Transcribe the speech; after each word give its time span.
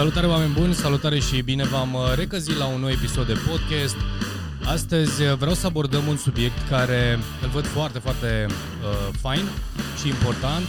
Salutare 0.00 0.26
oameni 0.26 0.52
buni, 0.52 0.74
salutare 0.74 1.18
și 1.18 1.40
bine 1.40 1.64
v-am 1.64 1.94
uh, 1.94 2.00
recăzit 2.14 2.56
la 2.56 2.66
un 2.66 2.80
nou 2.80 2.90
episod 2.90 3.26
de 3.26 3.36
podcast. 3.48 3.96
Astăzi 4.64 5.22
uh, 5.22 5.34
vreau 5.34 5.54
să 5.54 5.66
abordăm 5.66 6.06
un 6.06 6.16
subiect 6.16 6.68
care 6.68 7.18
îl 7.42 7.48
văd 7.48 7.66
foarte, 7.66 7.98
foarte 7.98 8.46
uh, 8.48 9.14
fain 9.20 9.44
și 10.00 10.08
important. 10.08 10.66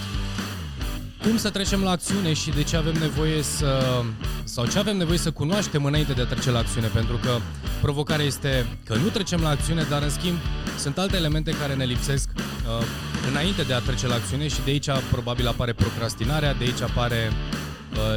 Cum 1.22 1.38
să 1.38 1.50
trecem 1.50 1.84
la 1.84 1.90
acțiune 1.90 2.34
și 2.34 2.50
de 2.50 2.64
ce 2.64 2.78
avem 2.78 2.94
nevoie 2.94 3.42
să... 3.42 4.02
sau 4.44 4.66
ce 4.66 4.80
avem 4.80 4.98
nevoie 4.98 5.18
să 5.18 5.32
cunoaștem 5.32 5.86
înainte 5.86 6.14
de 6.14 6.22
a 6.22 6.26
trece 6.26 6.52
la 6.52 6.60
acțiune, 6.60 6.88
pentru 6.88 7.16
că 7.16 7.38
provocarea 7.82 8.26
este 8.26 8.66
că 8.86 8.96
nu 8.96 9.08
trecem 9.08 9.42
la 9.42 9.50
acțiune, 9.50 9.86
dar 9.90 10.02
în 10.02 10.10
schimb 10.10 10.38
sunt 10.78 10.98
alte 10.98 11.16
elemente 11.16 11.52
care 11.52 11.74
ne 11.74 11.86
lipsesc 11.86 12.30
uh, 12.36 12.86
înainte 13.30 13.62
de 13.62 13.74
a 13.74 13.80
trece 13.80 14.08
la 14.08 14.16
acțiune 14.16 14.48
și 14.48 14.62
de 14.66 14.72
aici 14.72 14.90
probabil 15.12 15.48
apare 15.48 15.74
procrastinarea, 15.74 16.54
de 16.54 16.64
aici 16.64 16.82
apare 16.82 17.32
Uh, 17.32 17.61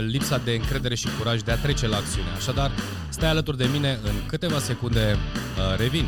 lipsa 0.06 0.41
de 0.45 0.52
încredere 0.52 0.95
și 0.95 1.09
curaj 1.19 1.41
de 1.41 1.51
a 1.51 1.56
trece 1.56 1.87
la 1.87 1.96
acțiune. 1.96 2.28
Așadar, 2.37 2.70
stai 3.09 3.28
alături 3.28 3.56
de 3.56 3.69
mine 3.73 3.98
în 4.02 4.27
câteva 4.27 4.59
secunde, 4.59 5.16
uh, 5.16 5.78
revin. 5.78 6.06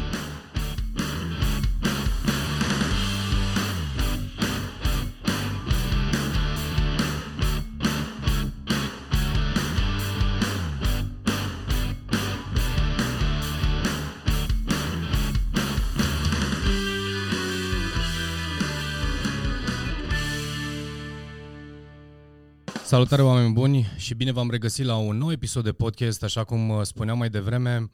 Salutare 22.87 23.23
oameni 23.23 23.52
buni 23.52 23.92
și 23.96 24.15
bine 24.15 24.32
v-am 24.32 24.51
regăsit 24.51 24.84
la 24.84 24.96
un 24.96 25.16
nou 25.16 25.32
episod 25.32 25.65
de 25.65 25.73
podcast, 25.73 26.23
așa 26.23 26.45
cum 26.45 26.68
uh, 26.68 26.82
spuneam 26.82 27.18
mai 27.18 27.30
devreme, 27.30 27.90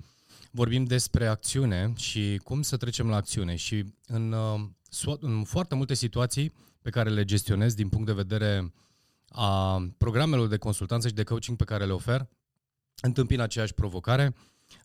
vorbim 0.51 0.85
despre 0.85 1.27
acțiune 1.27 1.93
și 1.97 2.41
cum 2.45 2.63
să 2.63 2.77
trecem 2.77 3.09
la 3.09 3.17
acțiune 3.17 3.57
și 3.57 3.85
în, 4.07 4.33
uh, 4.33 5.17
în 5.21 5.45
foarte 5.45 5.75
multe 5.75 5.95
situații 5.95 6.53
pe 6.83 6.91
care 6.91 7.11
le 7.11 7.25
gestionez 7.25 7.75
din 7.75 7.89
punct 7.89 8.07
de 8.07 8.13
vedere 8.13 8.73
a 9.29 9.79
programelor 9.99 10.49
de 10.49 10.57
consultanță 10.57 11.09
și 11.09 11.15
de 11.15 11.23
coaching 11.23 11.57
pe 11.57 11.65
care 11.65 11.85
le 11.85 11.93
ofer, 11.93 12.29
întâmpin 13.01 13.41
aceeași 13.41 13.75
provocare. 13.75 14.35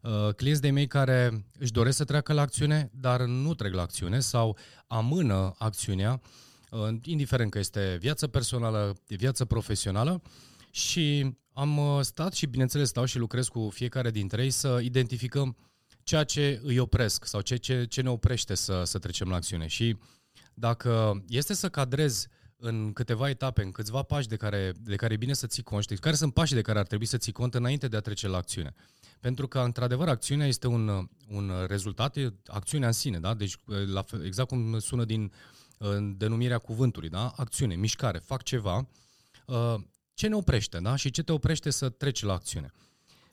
Uh, 0.01 0.33
clienți 0.35 0.61
de 0.61 0.69
mei 0.69 0.87
care 0.87 1.45
își 1.59 1.71
doresc 1.71 1.97
să 1.97 2.03
treacă 2.03 2.33
la 2.33 2.41
acțiune, 2.41 2.91
dar 2.93 3.21
nu 3.21 3.53
trec 3.53 3.73
la 3.73 3.81
acțiune 3.81 4.19
sau 4.19 4.57
amână 4.87 5.53
acțiunea 5.57 6.21
indiferent 7.03 7.51
că 7.51 7.59
este 7.59 7.97
viață 7.99 8.27
personală, 8.27 8.95
viață 9.07 9.45
profesională 9.45 10.21
și 10.71 11.35
am 11.53 11.77
uh, 11.77 12.01
stat 12.01 12.33
și 12.33 12.45
bineînțeles 12.45 12.87
stau 12.87 13.05
și 13.05 13.17
lucrez 13.17 13.47
cu 13.47 13.69
fiecare 13.73 14.11
dintre 14.11 14.43
ei 14.43 14.49
să 14.49 14.79
identificăm 14.81 15.57
ceea 16.03 16.23
ce 16.23 16.59
îi 16.63 16.77
opresc 16.79 17.25
sau 17.25 17.41
ce, 17.41 17.55
ce, 17.55 17.85
ce 17.85 18.01
ne 18.01 18.09
oprește 18.09 18.55
să, 18.55 18.83
să 18.83 18.99
trecem 18.99 19.29
la 19.29 19.35
acțiune. 19.35 19.67
Și 19.67 19.97
dacă 20.53 21.23
este 21.27 21.53
să 21.53 21.69
cadrez 21.69 22.27
în 22.57 22.93
câteva 22.93 23.29
etape, 23.29 23.61
în 23.63 23.71
câțiva 23.71 24.01
pași 24.01 24.27
de 24.27 24.35
care, 24.35 24.73
de 24.81 24.95
care 24.95 25.13
e 25.13 25.17
bine 25.17 25.33
să 25.33 25.47
ții 25.47 25.63
cont, 25.63 25.99
care 25.99 26.15
sunt 26.15 26.33
pașii 26.33 26.55
de 26.55 26.61
care 26.61 26.79
ar 26.79 26.87
trebui 26.87 27.05
să 27.05 27.17
ții 27.17 27.31
cont 27.31 27.53
înainte 27.53 27.87
de 27.87 27.97
a 27.97 27.99
trece 27.99 28.27
la 28.27 28.37
acțiune. 28.37 28.73
Pentru 29.19 29.47
că, 29.47 29.59
într-adevăr, 29.59 30.07
acțiunea 30.07 30.47
este 30.47 30.67
un, 30.67 31.09
un 31.29 31.51
rezultat, 31.67 32.17
acțiunea 32.45 32.87
în 32.87 32.93
sine, 32.93 33.19
da? 33.19 33.33
Deci, 33.33 33.55
la, 33.85 34.05
exact 34.23 34.49
cum 34.49 34.79
sună 34.79 35.05
din 35.05 35.23
uh, 35.23 35.29
în 35.77 36.17
denumirea 36.17 36.57
cuvântului, 36.57 37.09
da? 37.09 37.33
acțiune, 37.35 37.75
mișcare, 37.75 38.17
fac 38.17 38.43
ceva, 38.43 38.87
uh, 39.45 39.75
ce 40.13 40.27
ne 40.27 40.35
oprește 40.35 40.79
da? 40.79 40.95
și 40.95 41.11
ce 41.11 41.23
te 41.23 41.31
oprește 41.31 41.69
să 41.69 41.89
treci 41.89 42.23
la 42.23 42.33
acțiune. 42.33 42.71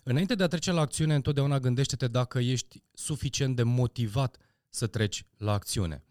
Înainte 0.02 0.34
de 0.34 0.42
a 0.42 0.46
trece 0.46 0.72
la 0.72 0.80
acțiune, 0.80 1.14
întotdeauna 1.14 1.58
gândește-te 1.58 2.08
dacă 2.08 2.38
ești 2.38 2.82
suficient 2.92 3.56
de 3.56 3.62
motivat 3.62 4.36
să 4.68 4.86
treci 4.86 5.24
la 5.36 5.52
acțiune. 5.52 6.02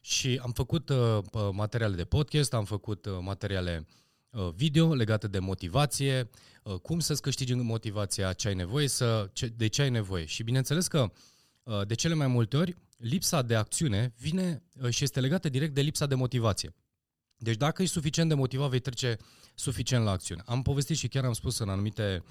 Și 0.00 0.40
am 0.42 0.52
făcut 0.52 0.88
uh, 0.88 1.18
materiale 1.52 1.94
de 1.94 2.04
podcast, 2.04 2.54
am 2.54 2.64
făcut 2.64 3.06
uh, 3.06 3.18
materiale 3.20 3.86
uh, 4.30 4.48
video 4.54 4.94
legate 4.94 5.28
de 5.28 5.38
motivație, 5.38 6.30
uh, 6.62 6.74
cum 6.74 7.00
să-ți 7.00 7.22
câștigi 7.22 7.54
motivația, 7.54 8.32
ce 8.32 8.48
ai 8.48 8.54
nevoie, 8.54 8.88
să, 8.88 9.30
ce, 9.32 9.46
de 9.46 9.66
ce 9.66 9.82
ai 9.82 9.90
nevoie. 9.90 10.24
Și 10.24 10.42
bineînțeles 10.42 10.88
că 10.88 11.12
uh, 11.62 11.86
de 11.86 11.94
cele 11.94 12.14
mai 12.14 12.26
multe 12.26 12.56
ori 12.56 12.76
lipsa 13.00 13.42
de 13.42 13.54
acțiune 13.54 14.14
vine 14.18 14.62
uh, 14.82 14.88
și 14.88 15.04
este 15.04 15.20
legată 15.20 15.48
direct 15.48 15.74
de 15.74 15.80
lipsa 15.80 16.06
de 16.06 16.14
motivație. 16.14 16.74
Deci 17.36 17.56
dacă 17.56 17.82
ești 17.82 17.94
suficient 17.94 18.28
de 18.28 18.34
motivat, 18.34 18.70
vei 18.70 18.80
trece 18.80 19.16
suficient 19.54 20.04
la 20.04 20.10
acțiune. 20.10 20.42
Am 20.46 20.62
povestit 20.62 20.96
și 20.96 21.08
chiar 21.08 21.24
am 21.24 21.32
spus 21.32 21.58
în 21.58 21.68
anumite 21.68 22.24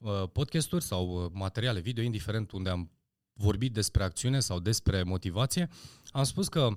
uh, 0.00 0.22
podcasturi 0.32 0.84
sau 0.84 1.24
uh, 1.24 1.30
materiale 1.32 1.80
video, 1.80 2.04
indiferent 2.04 2.50
unde 2.50 2.70
am 2.70 2.90
vorbit 3.32 3.72
despre 3.72 4.02
acțiune 4.02 4.40
sau 4.40 4.60
despre 4.60 5.02
motivație, 5.02 5.68
am 6.10 6.24
spus 6.24 6.48
că, 6.48 6.68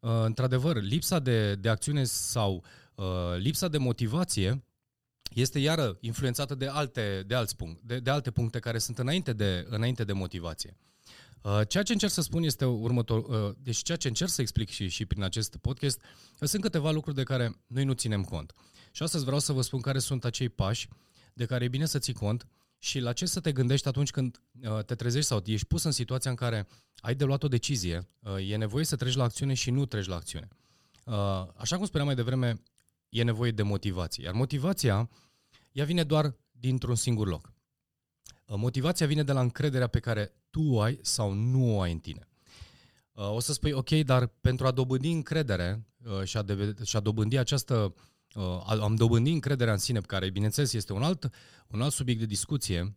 într-adevăr, 0.00 0.82
lipsa 0.82 1.18
de, 1.18 1.54
de 1.54 1.68
acțiune 1.68 2.04
sau 2.04 2.64
lipsa 3.36 3.68
de 3.68 3.78
motivație 3.78 4.64
este 5.34 5.58
iară 5.58 5.98
influențată 6.00 6.54
de 6.54 6.66
alte, 6.66 7.24
de 7.26 7.34
alți 7.34 7.56
punct, 7.56 7.80
de, 7.80 7.98
de 7.98 8.10
alte 8.10 8.30
puncte 8.30 8.58
care 8.58 8.78
sunt 8.78 8.98
înainte 8.98 9.32
de, 9.32 9.66
înainte 9.68 10.04
de 10.04 10.12
motivație. 10.12 10.76
Uh, 11.42 11.60
ceea 11.68 11.82
ce 11.82 11.92
încerc 11.92 12.12
să 12.12 12.22
spun 12.22 12.42
este 12.42 12.64
următor, 12.64 13.18
uh, 13.18 13.56
deci 13.58 13.82
ceea 13.82 13.96
ce 13.96 14.08
încerc 14.08 14.30
să 14.30 14.40
explic 14.40 14.68
și, 14.68 14.88
și 14.88 15.06
prin 15.06 15.22
acest 15.22 15.56
podcast, 15.56 16.00
sunt 16.40 16.62
câteva 16.62 16.90
lucruri 16.90 17.16
de 17.16 17.22
care 17.22 17.62
noi 17.66 17.84
nu 17.84 17.92
ținem 17.92 18.24
cont. 18.24 18.54
Și 18.90 19.02
astăzi 19.02 19.24
vreau 19.24 19.40
să 19.40 19.52
vă 19.52 19.62
spun 19.62 19.80
care 19.80 19.98
sunt 19.98 20.24
acei 20.24 20.48
pași 20.48 20.88
de 21.32 21.44
care 21.44 21.64
e 21.64 21.68
bine 21.68 21.86
să 21.86 21.98
ții 21.98 22.12
cont 22.12 22.46
și 22.78 22.98
la 22.98 23.12
ce 23.12 23.26
să 23.26 23.40
te 23.40 23.52
gândești 23.52 23.88
atunci 23.88 24.10
când 24.10 24.40
uh, 24.62 24.84
te 24.84 24.94
trezești 24.94 25.26
sau 25.28 25.42
ești 25.44 25.66
pus 25.66 25.82
în 25.82 25.90
situația 25.90 26.30
în 26.30 26.36
care 26.36 26.66
ai 26.96 27.14
de 27.14 27.24
luat 27.24 27.42
o 27.42 27.48
decizie, 27.48 28.08
e 28.46 28.56
nevoie 28.56 28.84
să 28.84 28.96
treci 28.96 29.14
la 29.14 29.24
acțiune 29.24 29.54
și 29.54 29.70
nu 29.70 29.84
treci 29.84 30.06
la 30.06 30.14
acțiune. 30.14 30.48
Așa 31.56 31.76
cum 31.76 31.84
spuneam 31.84 32.06
mai 32.06 32.14
devreme, 32.14 32.62
e 33.08 33.22
nevoie 33.22 33.50
de 33.50 33.62
motivație. 33.62 34.24
Iar 34.24 34.34
motivația, 34.34 35.10
ea 35.72 35.84
vine 35.84 36.04
doar 36.04 36.36
dintr-un 36.50 36.94
singur 36.94 37.28
loc. 37.28 37.52
Motivația 38.56 39.06
vine 39.06 39.22
de 39.22 39.32
la 39.32 39.40
încrederea 39.40 39.86
pe 39.86 39.98
care 39.98 40.32
tu 40.50 40.62
o 40.62 40.80
ai 40.80 40.98
sau 41.02 41.32
nu 41.32 41.76
o 41.76 41.80
ai 41.80 41.92
în 41.92 41.98
tine. 41.98 42.28
Uh, 43.12 43.34
o 43.34 43.40
să 43.40 43.52
spui, 43.52 43.72
ok, 43.72 43.90
dar 43.90 44.26
pentru 44.26 44.66
a 44.66 44.70
dobândi 44.70 45.10
încredere 45.10 45.86
uh, 46.04 46.24
și 46.24 46.36
a, 46.36 46.42
de, 46.42 46.74
și 46.84 46.96
a 46.96 47.00
dobândi 47.00 47.36
această, 47.36 47.94
uh, 48.34 48.62
am 48.66 48.94
dobândi 48.94 49.30
încrederea 49.30 49.72
în 49.72 49.78
sine, 49.78 50.00
care, 50.00 50.30
bineînțeles, 50.30 50.72
este 50.72 50.92
un 50.92 51.02
alt, 51.02 51.30
un 51.66 51.82
alt 51.82 51.92
subiect 51.92 52.20
de 52.20 52.26
discuție, 52.26 52.96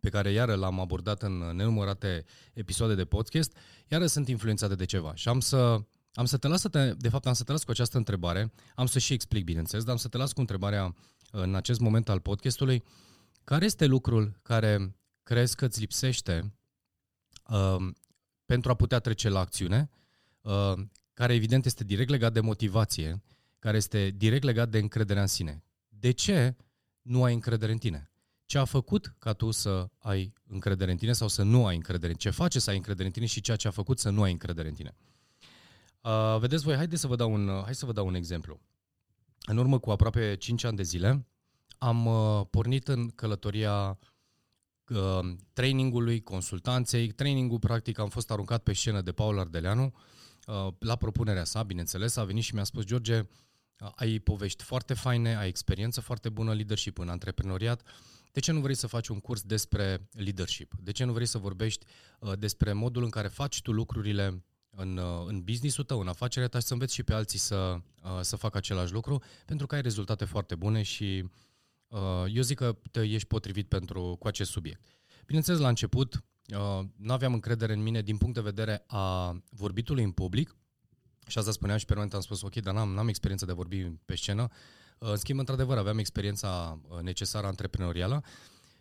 pe 0.00 0.08
care 0.08 0.30
iară 0.30 0.54
l-am 0.54 0.80
abordat 0.80 1.22
în 1.22 1.38
nenumărate 1.38 2.24
episoade 2.52 2.94
de 2.94 3.04
podcast, 3.04 3.56
iară 3.88 4.06
sunt 4.06 4.28
influențate 4.28 4.74
de 4.74 4.84
ceva. 4.84 5.14
Și 5.14 5.28
am 5.28 5.40
să, 5.40 5.80
am 6.12 6.24
să 6.24 6.36
te 6.36 6.48
las 6.48 6.60
să 6.60 6.68
te, 6.68 6.94
de 6.94 7.08
fapt 7.08 7.26
am 7.26 7.32
să 7.32 7.44
te 7.44 7.52
las 7.52 7.64
cu 7.64 7.70
această 7.70 7.96
întrebare, 7.96 8.52
am 8.74 8.86
să 8.86 8.98
și 8.98 9.12
explic, 9.12 9.44
bineînțeles, 9.44 9.84
dar 9.84 9.92
am 9.92 9.98
să 9.98 10.08
te 10.08 10.16
las 10.16 10.32
cu 10.32 10.40
întrebarea 10.40 10.94
în 11.30 11.54
acest 11.54 11.80
moment 11.80 12.08
al 12.08 12.20
podcastului. 12.20 12.84
Care 13.48 13.64
este 13.64 13.86
lucrul 13.86 14.38
care 14.42 14.96
crezi 15.22 15.56
că 15.56 15.64
îți 15.64 15.80
lipsește 15.80 16.54
uh, 17.46 17.76
pentru 18.46 18.70
a 18.70 18.74
putea 18.74 18.98
trece 18.98 19.28
la 19.28 19.38
acțiune, 19.40 19.90
uh, 20.40 20.72
care 21.14 21.34
evident 21.34 21.64
este 21.64 21.84
direct 21.84 22.10
legat 22.10 22.32
de 22.32 22.40
motivație, 22.40 23.22
care 23.58 23.76
este 23.76 24.10
direct 24.10 24.42
legat 24.42 24.68
de 24.68 24.78
încrederea 24.78 25.22
în 25.22 25.28
sine. 25.28 25.64
De 25.88 26.10
ce 26.10 26.56
nu 27.02 27.24
ai 27.24 27.34
încredere 27.34 27.72
în 27.72 27.78
tine? 27.78 28.10
Ce 28.44 28.58
a 28.58 28.64
făcut 28.64 29.14
ca 29.18 29.32
tu 29.32 29.50
să 29.50 29.88
ai 29.98 30.32
încredere 30.46 30.90
în 30.90 30.96
tine 30.96 31.12
sau 31.12 31.28
să 31.28 31.42
nu 31.42 31.66
ai 31.66 31.76
încredere 31.76 32.12
în 32.12 32.18
Ce 32.18 32.30
face 32.30 32.58
să 32.58 32.70
ai 32.70 32.76
încredere 32.76 33.06
în 33.06 33.12
tine 33.12 33.26
și 33.26 33.40
ceea 33.40 33.56
ce 33.56 33.68
a 33.68 33.70
făcut 33.70 33.98
să 33.98 34.10
nu 34.10 34.22
ai 34.22 34.30
încredere 34.30 34.68
în 34.68 34.74
tine? 34.74 34.96
Uh, 36.02 36.38
vedeți 36.38 36.64
voi, 36.64 36.74
haideți 36.74 37.00
să 37.00 37.06
vă 37.06 37.16
dau 37.16 37.32
un, 37.32 37.62
hai 37.64 37.74
să 37.74 37.86
vă 37.86 37.92
dau 37.92 38.06
un 38.06 38.14
exemplu. 38.14 38.60
În 39.46 39.56
urmă 39.56 39.78
cu 39.78 39.90
aproape 39.90 40.36
5 40.36 40.64
ani 40.64 40.76
de 40.76 40.82
zile, 40.82 41.26
am 41.78 42.06
uh, 42.06 42.46
pornit 42.50 42.88
în 42.88 43.08
călătoria 43.08 43.98
uh, 44.88 45.18
trainingului, 45.52 46.22
consultanței. 46.22 47.10
Trainingul, 47.10 47.58
practic, 47.58 47.98
am 47.98 48.08
fost 48.08 48.30
aruncat 48.30 48.62
pe 48.62 48.72
scenă 48.72 49.00
de 49.00 49.12
Paul 49.12 49.38
Ardeleanu, 49.38 49.94
uh, 50.46 50.68
la 50.78 50.96
propunerea 50.96 51.44
sa, 51.44 51.62
bineînțeles, 51.62 52.16
a 52.16 52.24
venit 52.24 52.42
și 52.42 52.54
mi-a 52.54 52.64
spus, 52.64 52.84
George, 52.84 53.18
uh, 53.18 53.90
ai 53.94 54.18
povești 54.18 54.64
foarte 54.64 54.94
faine, 54.94 55.36
ai 55.36 55.48
experiență 55.48 56.00
foarte 56.00 56.28
bună, 56.28 56.54
leadership 56.54 56.98
în 56.98 57.08
antreprenoriat, 57.08 57.82
de 58.32 58.40
ce 58.40 58.52
nu 58.52 58.60
vrei 58.60 58.74
să 58.74 58.86
faci 58.86 59.08
un 59.08 59.20
curs 59.20 59.42
despre 59.42 60.08
leadership? 60.10 60.72
De 60.80 60.92
ce 60.92 61.04
nu 61.04 61.12
vrei 61.12 61.26
să 61.26 61.38
vorbești 61.38 61.86
uh, 62.20 62.32
despre 62.38 62.72
modul 62.72 63.02
în 63.02 63.10
care 63.10 63.28
faci 63.28 63.62
tu 63.62 63.72
lucrurile 63.72 64.44
în, 64.70 64.96
uh, 64.96 65.24
în 65.26 65.42
business-ul 65.42 65.84
tău, 65.84 66.00
în 66.00 66.08
afacerea 66.08 66.48
ta 66.48 66.58
și 66.58 66.66
să 66.66 66.72
înveți 66.72 66.94
și 66.94 67.02
pe 67.02 67.12
alții 67.14 67.38
să, 67.38 67.76
uh, 68.02 68.18
să 68.20 68.36
facă 68.36 68.56
același 68.56 68.92
lucru, 68.92 69.22
pentru 69.46 69.66
că 69.66 69.74
ai 69.74 69.80
rezultate 69.80 70.24
foarte 70.24 70.54
bune 70.54 70.82
și 70.82 71.22
uh, 71.24 71.30
Uh, 71.30 71.47
eu 72.28 72.42
zic 72.42 72.56
că 72.56 72.78
te 72.90 73.00
ești 73.00 73.28
potrivit 73.28 73.68
pentru, 73.68 74.16
cu 74.18 74.26
acest 74.26 74.50
subiect. 74.50 74.80
Bineînțeles, 75.26 75.60
la 75.60 75.68
început 75.68 76.14
uh, 76.14 76.84
nu 76.96 77.12
aveam 77.12 77.32
încredere 77.32 77.72
în 77.72 77.82
mine 77.82 78.02
din 78.02 78.16
punct 78.16 78.34
de 78.34 78.40
vedere 78.40 78.84
a 78.86 79.36
vorbitului 79.50 80.04
în 80.04 80.10
public 80.10 80.56
și 81.26 81.38
asta 81.38 81.50
spuneam 81.50 81.78
și 81.78 81.84
pe 81.84 81.94
moment 81.94 82.14
am 82.14 82.20
spus, 82.20 82.42
ok, 82.42 82.54
dar 82.54 82.74
n-am, 82.74 82.88
n-am 82.88 83.08
experiență 83.08 83.44
de 83.44 83.52
vorbi 83.52 83.82
pe 83.84 84.14
scenă. 84.14 84.48
Uh, 84.98 85.08
în 85.08 85.16
schimb, 85.16 85.38
într-adevăr, 85.38 85.78
aveam 85.78 85.98
experiența 85.98 86.80
necesară 87.02 87.46
antreprenorială 87.46 88.24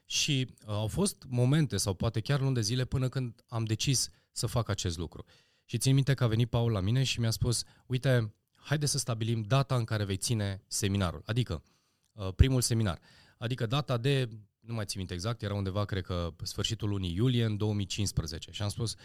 Și 0.06 0.48
uh, 0.50 0.68
au 0.68 0.88
fost 0.88 1.24
momente 1.28 1.78
sau 1.78 1.94
poate 1.94 2.20
chiar 2.20 2.40
luni 2.40 2.54
de 2.54 2.62
zile 2.62 2.86
până 2.86 3.10
când 3.10 3.44
am 3.48 3.64
decis 3.64 4.10
să 4.32 4.48
fac 4.48 4.70
acest 4.70 4.98
lucru. 4.98 5.26
Și 5.66 5.78
țin 5.78 5.94
minte 5.94 6.14
că 6.14 6.24
a 6.24 6.28
venit 6.28 6.50
Paul 6.50 6.72
la 6.72 6.80
mine 6.80 7.04
și 7.04 7.20
mi-a 7.20 7.32
spus, 7.32 7.64
uite, 7.86 8.34
haide 8.56 8.86
să 8.86 8.98
stabilim 8.98 9.42
data 9.42 9.76
în 9.76 9.84
care 9.84 10.04
vei 10.04 10.18
ține 10.18 10.64
seminarul, 10.68 11.22
adică 11.26 11.54
uh, 11.54 11.77
primul 12.36 12.62
seminar. 12.62 13.00
Adică 13.38 13.66
data 13.66 13.98
de, 13.98 14.30
nu 14.60 14.74
mai 14.74 14.86
țin 14.86 14.98
minte 14.98 15.14
exact, 15.14 15.42
era 15.42 15.54
undeva, 15.54 15.86
cred 15.86 16.04
că, 16.04 16.34
sfârșitul 16.44 16.90
lunii 16.90 17.16
iulie 17.16 17.46
în 17.46 17.58
2015. 17.58 18.52
Și 18.52 18.62
am 18.62 18.70
spus, 18.70 18.96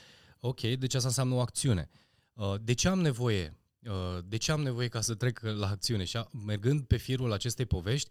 ok, 0.41 0.61
deci 0.61 0.95
asta 0.95 1.09
înseamnă 1.09 1.35
o 1.35 1.41
acțiune. 1.41 1.91
Uh, 2.33 2.55
de 2.61 2.73
ce 2.73 2.89
am 2.89 3.01
nevoie? 3.01 3.57
Uh, 3.87 4.19
de 4.25 4.37
ce 4.37 4.53
am 4.53 4.63
nevoie 4.63 4.89
ca 4.89 5.01
să 5.01 5.15
trec 5.15 5.41
la 5.41 5.69
acțiune? 5.69 6.05
Și 6.05 6.19
mergând 6.47 6.83
pe 6.83 6.97
firul 6.97 7.33
acestei 7.33 7.67
povești, 7.67 8.11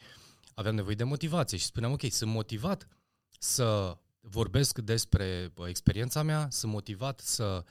aveam 0.53 0.75
nevoie 0.75 0.95
de 0.95 1.03
motivație 1.03 1.57
și 1.57 1.65
spuneam, 1.65 1.91
ok, 1.91 2.01
sunt 2.09 2.31
motivat 2.31 2.87
să 3.39 3.97
vorbesc 4.19 4.79
despre 4.79 5.53
experiența 5.67 6.23
mea, 6.23 6.47
sunt 6.49 6.71
motivat 6.71 7.19
să, 7.19 7.63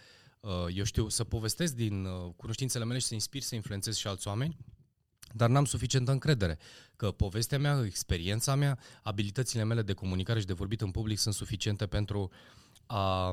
eu 0.75 0.85
știu, 0.85 1.09
să 1.09 1.25
povestesc 1.25 1.75
din 1.75 2.07
cunoștințele 2.37 2.85
mele 2.85 2.99
și 2.99 3.07
să 3.07 3.15
inspir, 3.15 3.43
să 3.43 3.55
influențez 3.55 3.97
și 3.97 4.07
alți 4.07 4.29
oameni 4.29 4.57
dar 5.35 5.49
n-am 5.49 5.65
suficientă 5.65 6.11
încredere 6.11 6.59
că 6.97 7.11
povestea 7.11 7.59
mea, 7.59 7.83
experiența 7.85 8.55
mea, 8.55 8.79
abilitățile 9.03 9.65
mele 9.65 9.83
de 9.83 9.93
comunicare 9.93 10.41
și 10.41 10.47
de 10.47 10.53
vorbit 10.53 10.81
în 10.81 10.91
public 10.91 11.19
sunt 11.19 11.35
suficiente 11.35 11.87
pentru 11.87 12.31
a, 12.87 13.27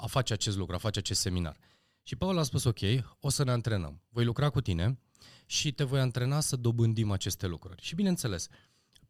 a 0.00 0.06
face 0.06 0.32
acest 0.32 0.56
lucru, 0.56 0.74
a 0.74 0.78
face 0.78 0.98
acest 0.98 1.20
seminar. 1.20 1.56
Și 2.02 2.16
Paul 2.16 2.38
a 2.38 2.42
spus, 2.42 2.64
ok, 2.64 2.78
o 3.20 3.28
să 3.28 3.44
ne 3.44 3.50
antrenăm. 3.50 4.02
Voi 4.08 4.24
lucra 4.24 4.50
cu 4.50 4.60
tine 4.60 4.98
și 5.46 5.72
te 5.72 5.84
voi 5.84 6.00
antrena 6.00 6.40
să 6.40 6.56
dobândim 6.56 7.10
aceste 7.10 7.46
lucruri. 7.46 7.82
Și 7.82 7.94
bineînțeles, 7.94 8.48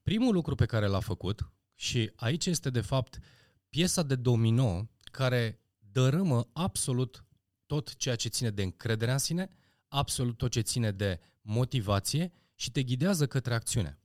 primul 0.02 0.34
lucru 0.34 0.54
pe 0.54 0.66
care 0.66 0.86
l-a 0.86 1.00
făcut, 1.00 1.50
și 1.74 2.12
aici 2.14 2.46
este 2.46 2.70
de 2.70 2.80
fapt 2.80 3.18
piesa 3.68 4.02
de 4.02 4.14
domino 4.14 4.88
care 5.04 5.60
dărâmă 5.92 6.48
absolut 6.52 7.24
tot 7.66 7.96
ceea 7.96 8.16
ce 8.16 8.28
ține 8.28 8.50
de 8.50 8.62
încrederea 8.62 9.12
în 9.12 9.18
sine, 9.18 9.50
absolut 9.88 10.36
tot 10.36 10.50
ce 10.50 10.60
ține 10.60 10.90
de 10.90 11.20
motivație 11.46 12.32
și 12.54 12.70
te 12.70 12.82
ghidează 12.82 13.26
către 13.26 13.54
acțiune. 13.54 13.98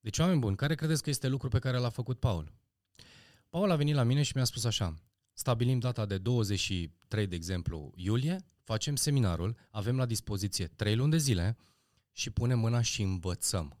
Deci, 0.00 0.18
oameni 0.18 0.40
buni, 0.40 0.56
care 0.56 0.74
credeți 0.74 1.02
că 1.02 1.10
este 1.10 1.28
lucru 1.28 1.48
pe 1.48 1.58
care 1.58 1.76
l-a 1.76 1.88
făcut 1.88 2.18
Paul? 2.18 2.52
Paul 3.48 3.70
a 3.70 3.76
venit 3.76 3.94
la 3.94 4.02
mine 4.02 4.22
și 4.22 4.32
mi-a 4.34 4.44
spus 4.44 4.64
așa, 4.64 4.94
stabilim 5.32 5.78
data 5.78 6.06
de 6.06 6.18
23, 6.18 7.26
de 7.26 7.34
exemplu, 7.34 7.92
iulie, 7.96 8.36
facem 8.62 8.96
seminarul, 8.96 9.56
avem 9.70 9.96
la 9.96 10.06
dispoziție 10.06 10.66
3 10.66 10.96
luni 10.96 11.10
de 11.10 11.16
zile 11.16 11.56
și 12.12 12.30
punem 12.30 12.58
mâna 12.58 12.80
și 12.80 13.02
învățăm. 13.02 13.74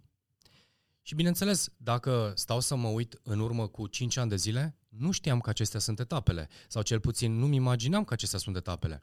Și 1.02 1.14
bineînțeles, 1.14 1.68
dacă 1.76 2.32
stau 2.36 2.60
să 2.60 2.76
mă 2.76 2.88
uit 2.88 3.20
în 3.22 3.40
urmă 3.40 3.68
cu 3.68 3.86
5 3.86 4.16
ani 4.16 4.28
de 4.28 4.36
zile, 4.36 4.76
nu 4.88 5.10
știam 5.10 5.40
că 5.40 5.50
acestea 5.50 5.80
sunt 5.80 6.00
etapele, 6.00 6.48
sau 6.68 6.82
cel 6.82 7.00
puțin 7.00 7.38
nu-mi 7.38 7.56
imaginam 7.56 8.04
că 8.04 8.12
acestea 8.12 8.38
sunt 8.38 8.56
etapele. 8.56 9.02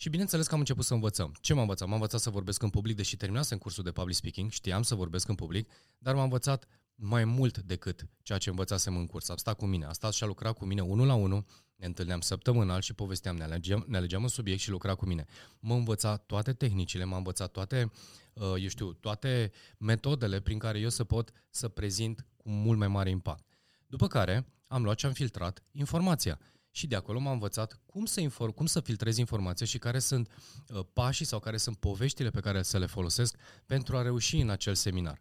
Și 0.00 0.08
bineînțeles 0.08 0.46
că 0.46 0.54
am 0.54 0.60
început 0.60 0.84
să 0.84 0.94
învățăm. 0.94 1.34
Ce 1.40 1.52
m-am 1.52 1.62
învățat? 1.62 1.86
M-am 1.86 1.96
învățat 1.96 2.20
să 2.20 2.30
vorbesc 2.30 2.62
în 2.62 2.70
public, 2.70 2.96
deși 2.96 3.16
terminasem 3.16 3.58
cursul 3.58 3.84
de 3.84 3.90
public 3.90 4.16
speaking, 4.16 4.50
știam 4.50 4.82
să 4.82 4.94
vorbesc 4.94 5.28
în 5.28 5.34
public, 5.34 5.70
dar 5.98 6.14
m-am 6.14 6.22
învățat 6.22 6.68
mai 6.94 7.24
mult 7.24 7.58
decât 7.58 8.08
ceea 8.22 8.38
ce 8.38 8.50
învățasem 8.50 8.96
în 8.96 9.06
curs. 9.06 9.28
A 9.28 9.36
stat 9.36 9.56
cu 9.56 9.66
mine, 9.66 9.84
a 9.84 9.92
stat 9.92 10.12
și 10.12 10.22
a 10.22 10.26
lucrat 10.26 10.56
cu 10.56 10.64
mine 10.64 10.80
unul 10.80 11.06
la 11.06 11.14
unul, 11.14 11.44
ne 11.76 11.86
întâlneam 11.86 12.20
săptămânal 12.20 12.80
și 12.80 12.94
povesteam, 12.94 13.36
ne 13.36 13.42
alegeam, 13.42 13.84
ne 13.88 13.96
alegeam 13.96 14.22
în 14.22 14.28
subiect 14.28 14.60
și 14.60 14.70
lucra 14.70 14.94
cu 14.94 15.06
mine. 15.06 15.24
M-a 15.60 15.74
învățat 15.74 16.26
toate 16.26 16.52
tehnicile, 16.52 17.04
m-a 17.04 17.16
învățat 17.16 17.50
toate, 17.50 17.90
uh, 18.32 18.42
eu 18.42 18.68
știu, 18.68 18.92
toate 18.92 19.52
metodele 19.78 20.40
prin 20.40 20.58
care 20.58 20.78
eu 20.78 20.88
să 20.88 21.04
pot 21.04 21.32
să 21.50 21.68
prezint 21.68 22.26
cu 22.36 22.48
mult 22.48 22.78
mai 22.78 22.88
mare 22.88 23.10
impact. 23.10 23.58
După 23.86 24.06
care 24.06 24.46
am 24.66 24.82
luat 24.82 24.98
și 24.98 25.06
am 25.06 25.12
filtrat 25.12 25.62
informația 25.72 26.38
și 26.78 26.86
de 26.86 26.96
acolo 26.96 27.18
m-am 27.18 27.32
învățat 27.32 27.80
cum 27.86 28.04
să, 28.04 28.20
inform, 28.20 28.52
cum 28.52 28.66
să 28.66 28.80
filtrez 28.80 29.16
informația 29.16 29.66
și 29.66 29.78
care 29.78 29.98
sunt 29.98 30.28
uh, 30.68 30.84
pașii 30.92 31.24
sau 31.24 31.38
care 31.38 31.56
sunt 31.56 31.76
poveștile 31.76 32.30
pe 32.30 32.40
care 32.40 32.62
să 32.62 32.78
le 32.78 32.86
folosesc 32.86 33.36
pentru 33.66 33.96
a 33.96 34.02
reuși 34.02 34.36
în 34.36 34.50
acel 34.50 34.74
seminar. 34.74 35.20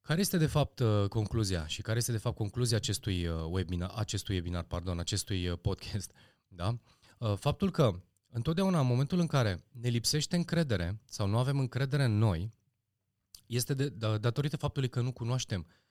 Care 0.00 0.20
este 0.20 0.36
de 0.36 0.46
fapt 0.46 0.78
uh, 0.78 1.08
concluzia 1.08 1.66
și 1.66 1.82
care 1.82 1.98
este 1.98 2.12
de 2.12 2.18
fapt 2.18 2.36
concluzia 2.36 2.76
acestui 2.76 3.26
uh, 3.26 3.44
webinar, 3.48 3.92
acestui 3.94 4.34
webinar, 4.34 4.62
pardon, 4.62 4.98
acestui 4.98 5.48
uh, 5.48 5.58
podcast, 5.58 6.12
da? 6.60 6.78
Uh, 7.18 7.34
faptul 7.36 7.70
că 7.70 8.02
întotdeauna 8.28 8.80
în 8.80 8.86
momentul 8.86 9.18
în 9.18 9.26
care 9.26 9.64
ne 9.70 9.88
lipsește 9.88 10.36
încredere 10.36 11.00
sau 11.04 11.26
nu 11.26 11.38
avem 11.38 11.58
încredere 11.58 12.04
în 12.04 12.18
noi, 12.18 12.52
este 13.46 13.74
de, 13.74 13.88
de, 13.88 14.18
datorită 14.18 14.56
faptului 14.56 14.88
că 14.88 15.00
nu 15.00 15.12
cunoaștem, 15.12 15.66
uh, 15.68 15.83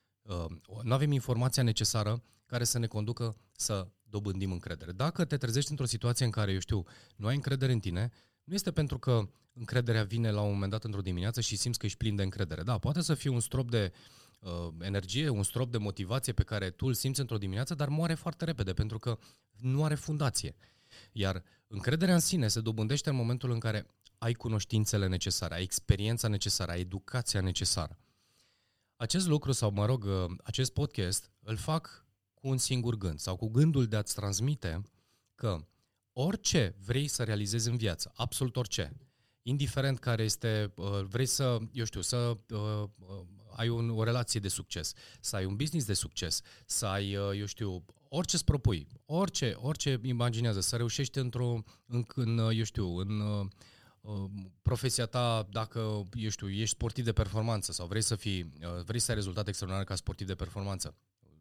nu 0.84 0.94
avem 0.94 1.12
informația 1.12 1.64
necesară 1.64 2.24
care 2.46 2.64
să 2.64 2.80
ne 2.80 2.88
conducă 2.88 3.36
să 3.52 3.88
dobândim 4.04 4.52
încredere. 4.52 4.92
Dacă 4.92 5.26
te 5.26 5.38
trezești 5.38 5.72
într-o 5.72 5.86
situație 5.86 6.26
în 6.26 6.32
care, 6.32 6.52
eu 6.52 6.60
știu, 6.60 6.84
nu 7.16 7.28
ai 7.28 7.36
încredere 7.36 7.72
în 7.72 7.80
tine, 7.80 8.12
nu 8.44 8.54
este 8.54 8.72
pentru 8.72 9.00
că 9.00 9.30
încrederea 9.54 10.04
vine 10.04 10.32
la 10.32 10.42
un 10.42 10.52
moment 10.52 10.72
dat 10.72 10.84
într-o 10.84 11.02
dimineață 11.02 11.42
și 11.42 11.56
simți 11.56 11.80
că 11.80 11.86
ești 11.86 11.98
plin 11.98 12.16
de 12.16 12.24
încredere. 12.24 12.64
Da, 12.64 12.78
poate 12.78 13.02
să 13.02 13.14
fie 13.14 13.30
un 13.30 13.40
strop 13.40 13.70
de 13.70 13.92
uh, 14.40 14.68
energie, 14.80 15.30
un 15.30 15.44
strop 15.44 15.72
de 15.72 15.78
motivație 15.78 16.34
pe 16.34 16.44
care 16.44 16.70
tu 16.70 16.86
îl 16.86 16.94
simți 16.94 17.20
într-o 17.20 17.38
dimineață, 17.38 17.76
dar 17.76 17.88
moare 17.88 18.14
foarte 18.14 18.46
repede 18.46 18.74
pentru 18.74 19.00
că 19.00 19.18
nu 19.60 19.84
are 19.84 19.96
fundație. 19.96 20.56
Iar 21.12 21.44
încrederea 21.68 22.14
în 22.14 22.20
sine 22.20 22.48
se 22.48 22.62
dobândește 22.62 23.10
în 23.10 23.16
momentul 23.16 23.52
în 23.52 23.60
care 23.60 23.88
ai 24.18 24.34
cunoștințele 24.34 25.08
necesare, 25.08 25.54
ai 25.54 25.64
experiența 25.64 26.28
necesară, 26.28 26.72
ai 26.72 26.80
educația 26.80 27.42
necesară. 27.42 27.98
Acest 28.96 29.28
lucru, 29.28 29.52
sau 29.52 29.72
mă 29.72 29.86
rog, 29.86 30.04
uh, 30.04 30.26
acest 30.44 30.74
podcast, 30.74 31.32
îl 31.40 31.56
fac 31.56 32.06
cu 32.34 32.48
un 32.48 32.58
singur 32.58 32.98
gând 32.98 33.20
sau 33.20 33.36
cu 33.36 33.50
gândul 33.50 33.88
de 33.88 33.96
a-ți 33.96 34.16
transmite 34.16 34.84
că 35.36 35.68
orice 36.14 36.76
vrei 36.86 37.08
să 37.08 37.24
realizezi 37.24 37.70
în 37.70 37.78
viață, 37.78 38.12
absolut 38.16 38.56
orice, 38.56 38.94
indiferent 39.42 40.00
care 40.00 40.24
este, 40.24 40.74
uh, 40.76 41.04
vrei 41.04 41.26
să, 41.26 41.58
eu 41.72 41.86
știu, 41.86 42.02
să 42.02 42.38
uh, 42.50 42.60
uh, 43.00 43.22
ai 43.56 43.70
un, 43.70 43.90
o 43.90 44.04
relație 44.04 44.40
de 44.40 44.48
succes, 44.48 44.94
să 45.20 45.36
ai 45.36 45.46
un 45.46 45.56
business 45.56 45.86
de 45.86 45.94
succes, 45.94 46.42
să 46.66 46.86
ai, 46.86 47.12
eu 47.12 47.46
știu, 47.46 47.86
orice 48.10 48.36
îți 48.36 48.46
propui, 48.46 48.88
orice, 49.06 49.54
orice 49.58 50.00
imaginează, 50.04 50.60
să 50.60 50.76
reușești 50.76 51.18
într-o, 51.18 51.64
în, 51.86 52.04
în 52.16 52.38
eu 52.38 52.64
știu, 52.64 52.98
în 52.98 53.22
profesia 54.62 55.06
ta, 55.06 55.48
dacă, 55.52 56.08
eu 56.14 56.30
știu, 56.30 56.50
ești 56.50 56.76
sportiv 56.76 57.06
de 57.06 57.14
performanță 57.14 57.72
sau 57.72 57.88
vrei 57.88 58.02
să 58.02 58.16
fii, 58.16 58.54
vrei 58.86 59.00
să 59.00 59.12
ai 59.12 59.18
rezultate 59.18 59.50
extraordinare 59.50 59.90
ca 59.90 59.96
sportiv 59.96 60.28
de 60.28 60.36
performanță, 60.36 60.96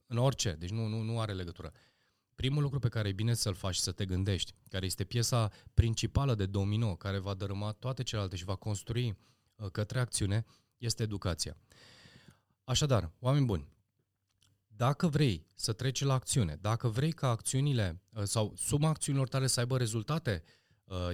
în 0.06 0.16
orice, 0.16 0.52
deci 0.52 0.70
nu, 0.70 0.86
nu, 0.86 1.00
nu 1.00 1.20
are 1.20 1.32
legătură. 1.32 1.72
Primul 2.34 2.62
lucru 2.62 2.78
pe 2.78 2.88
care 2.88 3.08
e 3.08 3.12
bine 3.12 3.34
să-l 3.34 3.54
faci, 3.54 3.76
să 3.76 3.92
te 3.92 4.04
gândești, 4.04 4.54
care 4.68 4.86
este 4.86 5.04
piesa 5.04 5.50
principală 5.74 6.34
de 6.34 6.46
domino, 6.46 6.96
care 6.96 7.18
va 7.18 7.34
dărâma 7.34 7.72
toate 7.72 8.02
celelalte 8.02 8.36
și 8.36 8.44
va 8.44 8.54
construi 8.54 9.16
uh, 9.56 9.70
către 9.70 10.00
acțiune, 10.00 10.44
este 10.78 11.02
educația. 11.02 11.56
Așadar, 12.64 13.12
oameni 13.18 13.46
buni, 13.46 13.68
dacă 14.66 15.08
vrei 15.08 15.46
să 15.54 15.72
treci 15.72 16.02
la 16.02 16.14
acțiune, 16.14 16.58
dacă 16.60 16.88
vrei 16.88 17.12
ca 17.12 17.28
acțiunile 17.28 18.02
uh, 18.12 18.22
sau 18.22 18.52
suma 18.56 18.88
acțiunilor 18.88 19.28
tale 19.28 19.46
să 19.46 19.60
aibă 19.60 19.76
rezultate, 19.76 20.42
uh, 20.44 20.61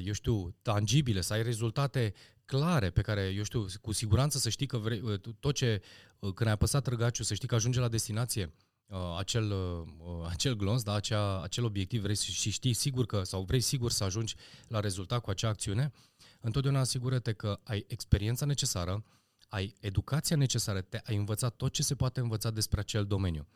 eu 0.05 0.13
știu, 0.13 0.55
tangibile, 0.63 1.21
să 1.21 1.33
ai 1.33 1.43
rezultate 1.43 2.15
clare 2.45 2.91
pe 2.91 3.01
care, 3.01 3.33
eu 3.37 3.43
știu, 3.43 3.67
cu 3.81 3.93
siguranță 3.93 4.39
să 4.39 4.49
știi 4.49 4.67
că 4.67 4.79
vrei, 4.79 5.21
tot 5.41 5.55
ce, 5.55 5.83
când 6.21 6.47
ai 6.47 6.51
apăsat 6.51 6.87
răgaciul, 6.87 7.25
să 7.25 7.35
știi 7.35 7.49
că 7.49 7.55
ajunge 7.55 7.81
la 7.81 7.89
destinație, 7.89 8.53
uh, 8.87 8.99
acel, 9.19 9.51
uh, 9.51 10.27
acel 10.29 10.57
glonț, 10.57 10.83
da, 10.83 10.93
acea, 10.93 11.43
acel 11.43 11.65
obiectiv, 11.65 12.03
vrei 12.03 12.17
și 12.17 12.51
știi 12.51 12.73
sigur 12.73 13.07
că, 13.07 13.23
sau 13.23 13.43
vrei 13.43 13.61
sigur 13.61 13.91
să 13.91 14.05
ajungi 14.05 14.35
la 14.69 14.81
rezultat 14.81 15.21
cu 15.21 15.31
acea 15.31 15.49
acțiune, 15.49 15.93
întotdeauna 16.41 16.81
asigură-te 16.81 17.33
că 17.33 17.61
ai 17.65 17.85
experiența 17.89 18.47
necesară, 18.47 19.05
ai 19.49 19.75
educația 19.81 20.37
necesară, 20.37 20.81
te, 20.81 21.01
ai 21.05 21.17
învățat 21.17 21.57
tot 21.57 21.73
ce 21.73 21.83
se 21.83 21.95
poate 21.95 22.21
învăța 22.21 22.51
despre 22.51 22.81
acel 22.81 23.05
domeniu. 23.05 23.47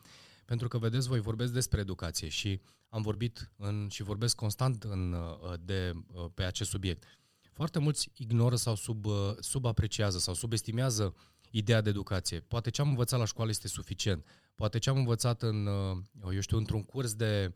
Pentru 0.45 0.67
că, 0.67 0.77
vedeți, 0.77 1.07
voi 1.07 1.19
vorbesc 1.19 1.53
despre 1.53 1.79
educație 1.79 2.27
și 2.27 2.61
am 2.89 3.01
vorbit 3.01 3.51
în, 3.57 3.87
și 3.89 4.03
vorbesc 4.03 4.35
constant 4.35 4.83
în, 4.83 5.13
uh, 5.13 5.53
de, 5.59 5.91
uh, 6.13 6.25
pe 6.33 6.43
acest 6.43 6.69
subiect. 6.69 7.03
Foarte 7.53 7.79
mulți 7.79 8.09
ignoră 8.13 8.55
sau 8.55 8.75
sub, 8.75 9.05
uh, 9.05 9.33
subapreciază 9.39 10.17
sau 10.17 10.33
subestimează 10.33 11.15
ideea 11.51 11.81
de 11.81 11.89
educație. 11.89 12.39
Poate 12.39 12.69
ce 12.69 12.81
am 12.81 12.87
învățat 12.87 13.19
la 13.19 13.25
școală 13.25 13.49
este 13.49 13.67
suficient. 13.67 14.25
Poate 14.55 14.77
ce 14.79 14.89
am 14.89 14.97
învățat 14.97 15.41
în, 15.41 15.65
uh, 15.65 16.33
eu 16.33 16.39
știu, 16.39 16.57
într-un 16.57 16.83
curs 16.83 17.13
de 17.13 17.53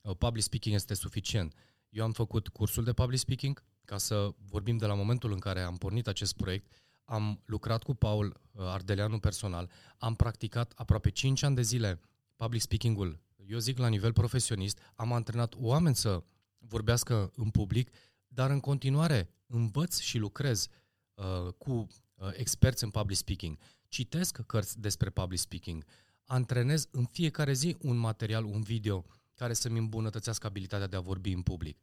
uh, 0.00 0.16
public 0.18 0.42
speaking 0.42 0.74
este 0.74 0.94
suficient. 0.94 1.54
Eu 1.88 2.04
am 2.04 2.12
făcut 2.12 2.48
cursul 2.48 2.84
de 2.84 2.92
public 2.92 3.18
speaking 3.18 3.64
ca 3.84 3.98
să 3.98 4.34
vorbim 4.48 4.76
de 4.76 4.86
la 4.86 4.94
momentul 4.94 5.32
în 5.32 5.38
care 5.38 5.60
am 5.60 5.76
pornit 5.76 6.06
acest 6.06 6.36
proiect. 6.36 6.72
Am 7.04 7.42
lucrat 7.44 7.82
cu 7.82 7.94
Paul 7.94 8.26
uh, 8.26 8.64
Ardeleanu 8.64 9.18
personal, 9.18 9.70
am 9.98 10.14
practicat 10.14 10.72
aproape 10.76 11.10
5 11.10 11.42
ani 11.42 11.54
de 11.54 11.62
zile 11.62 12.00
public 12.40 12.60
speaking-ul, 12.60 13.20
eu 13.46 13.58
zic 13.58 13.78
la 13.78 13.88
nivel 13.88 14.12
profesionist, 14.12 14.78
am 14.94 15.12
antrenat 15.12 15.54
oameni 15.56 15.94
să 15.94 16.22
vorbească 16.58 17.32
în 17.34 17.50
public, 17.50 17.90
dar 18.28 18.50
în 18.50 18.60
continuare 18.60 19.28
învăț 19.46 19.98
și 19.98 20.18
lucrez 20.18 20.68
uh, 21.14 21.52
cu 21.58 21.86
uh, 22.14 22.30
experți 22.32 22.84
în 22.84 22.90
public 22.90 23.16
speaking. 23.16 23.58
Citesc 23.88 24.40
cărți 24.46 24.80
despre 24.80 25.10
public 25.10 25.38
speaking. 25.38 25.84
antrenez 26.24 26.88
în 26.90 27.04
fiecare 27.04 27.52
zi 27.52 27.76
un 27.80 27.96
material, 27.96 28.44
un 28.44 28.60
video 28.60 29.04
care 29.34 29.52
să-mi 29.52 29.78
îmbunătățească 29.78 30.46
abilitatea 30.46 30.86
de 30.86 30.96
a 30.96 31.00
vorbi 31.00 31.32
în 31.32 31.42
public. 31.42 31.78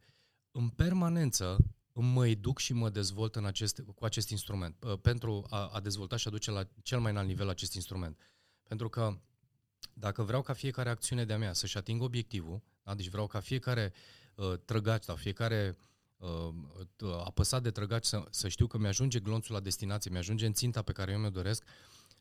În 0.52 0.70
permanență 0.70 1.58
mă 1.94 2.28
educ 2.28 2.60
și 2.60 2.74
mă 2.74 2.90
dezvolt 2.90 3.36
în 3.36 3.46
acest, 3.46 3.84
cu 3.96 4.06
acest 4.06 4.30
instrument 4.30 4.84
uh, 4.84 5.00
pentru 5.02 5.46
a, 5.50 5.68
a 5.68 5.80
dezvolta 5.80 6.16
și 6.16 6.28
a 6.28 6.32
duce 6.32 6.52
la 6.52 6.68
cel 6.82 7.00
mai 7.00 7.12
înalt 7.12 7.28
nivel 7.28 7.50
acest 7.50 7.74
instrument. 7.74 8.18
Pentru 8.64 8.90
că 8.90 9.20
dacă 9.94 10.24
vreau 10.24 10.42
ca 10.42 10.54
fiecare 10.54 10.90
acțiune 10.90 11.26
de-a 11.26 11.38
mea 11.38 11.54
să-și 11.54 11.78
atingă 11.78 12.04
obiectivul, 12.04 12.62
da? 12.84 12.96
deci 12.96 13.10
vreau 13.10 13.28
ca 13.28 13.40
fiecare 13.40 13.94
uh, 14.36 14.54
trăgaci 14.66 15.04
sau 15.04 15.16
fiecare 15.16 15.78
uh, 16.18 16.50
apăsat 17.26 17.62
de 17.62 17.72
trăgaci 17.72 18.06
să, 18.06 18.24
să 18.30 18.48
știu 18.48 18.68
că 18.68 18.78
mi-ajunge 18.78 19.20
glonțul 19.20 19.54
la 19.54 19.60
destinație, 19.60 20.12
mi-ajunge 20.12 20.46
în 20.46 20.54
ținta 20.54 20.82
pe 20.82 20.92
care 20.92 21.12
eu 21.12 21.18
mi-o 21.20 21.30
doresc, 21.30 21.64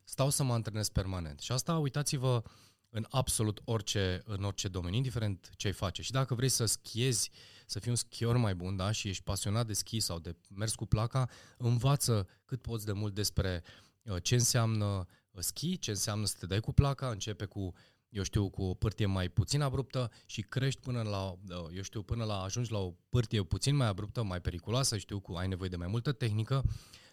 stau 0.05 0.31
să 0.31 0.43
mă 0.43 0.53
antrenez 0.53 0.89
permanent. 0.89 1.41
Și 1.41 1.53
asta, 1.53 1.79
uitați-vă, 1.79 2.43
în 2.91 3.07
absolut 3.11 3.61
orice, 3.65 4.23
în 4.25 4.45
orice 4.45 4.69
domeniu, 4.69 4.97
indiferent 4.97 5.51
ce 5.57 5.67
ai 5.67 5.73
face. 5.73 6.03
Și 6.03 6.11
dacă 6.11 6.35
vrei 6.35 6.49
să 6.49 6.65
schiezi, 6.65 7.31
să 7.67 7.79
fii 7.79 7.91
un 7.91 7.97
schior 7.97 8.37
mai 8.37 8.55
bun, 8.55 8.77
da, 8.77 8.91
și 8.91 9.09
ești 9.09 9.23
pasionat 9.23 9.67
de 9.67 9.73
schi 9.73 10.01
sau 10.01 10.19
de 10.19 10.37
mers 10.55 10.75
cu 10.75 10.87
placa, 10.87 11.29
învață 11.59 12.29
cât 12.45 12.63
poți 12.63 12.85
de 12.85 12.93
mult 12.93 13.15
despre 13.15 13.63
uh, 14.03 14.23
ce 14.23 14.35
înseamnă 14.35 14.85
uh, 14.85 15.05
schi, 15.43 15.79
ce 15.79 15.91
înseamnă 15.91 16.27
să 16.27 16.37
te 16.39 16.47
dai 16.47 16.61
cu 16.61 16.73
placa, 16.73 17.09
începe 17.11 17.45
cu 17.45 17.73
eu 18.09 18.23
știu, 18.23 18.49
cu 18.49 18.63
o 18.63 18.75
pârtie 18.75 19.07
mai 19.07 19.29
puțin 19.29 19.61
abruptă 19.61 20.11
și 20.27 20.43
crești 20.43 20.81
până 20.81 21.03
la, 21.03 21.31
uh, 21.31 21.69
eu 21.75 21.83
știu, 21.83 22.03
până 22.03 22.25
la 22.25 22.43
ajungi 22.43 22.73
la 22.73 22.79
o 22.79 22.95
pârtie 23.09 23.43
puțin 23.43 23.77
mai 23.77 23.87
abruptă, 23.87 24.23
mai 24.23 24.41
periculoasă, 24.41 24.97
știu, 24.97 25.21
cu 25.21 25.33
ai 25.33 25.49
nevoie 25.49 25.69
de 25.69 25.77
mai 25.77 25.87
multă 25.87 26.13
tehnică 26.13 26.63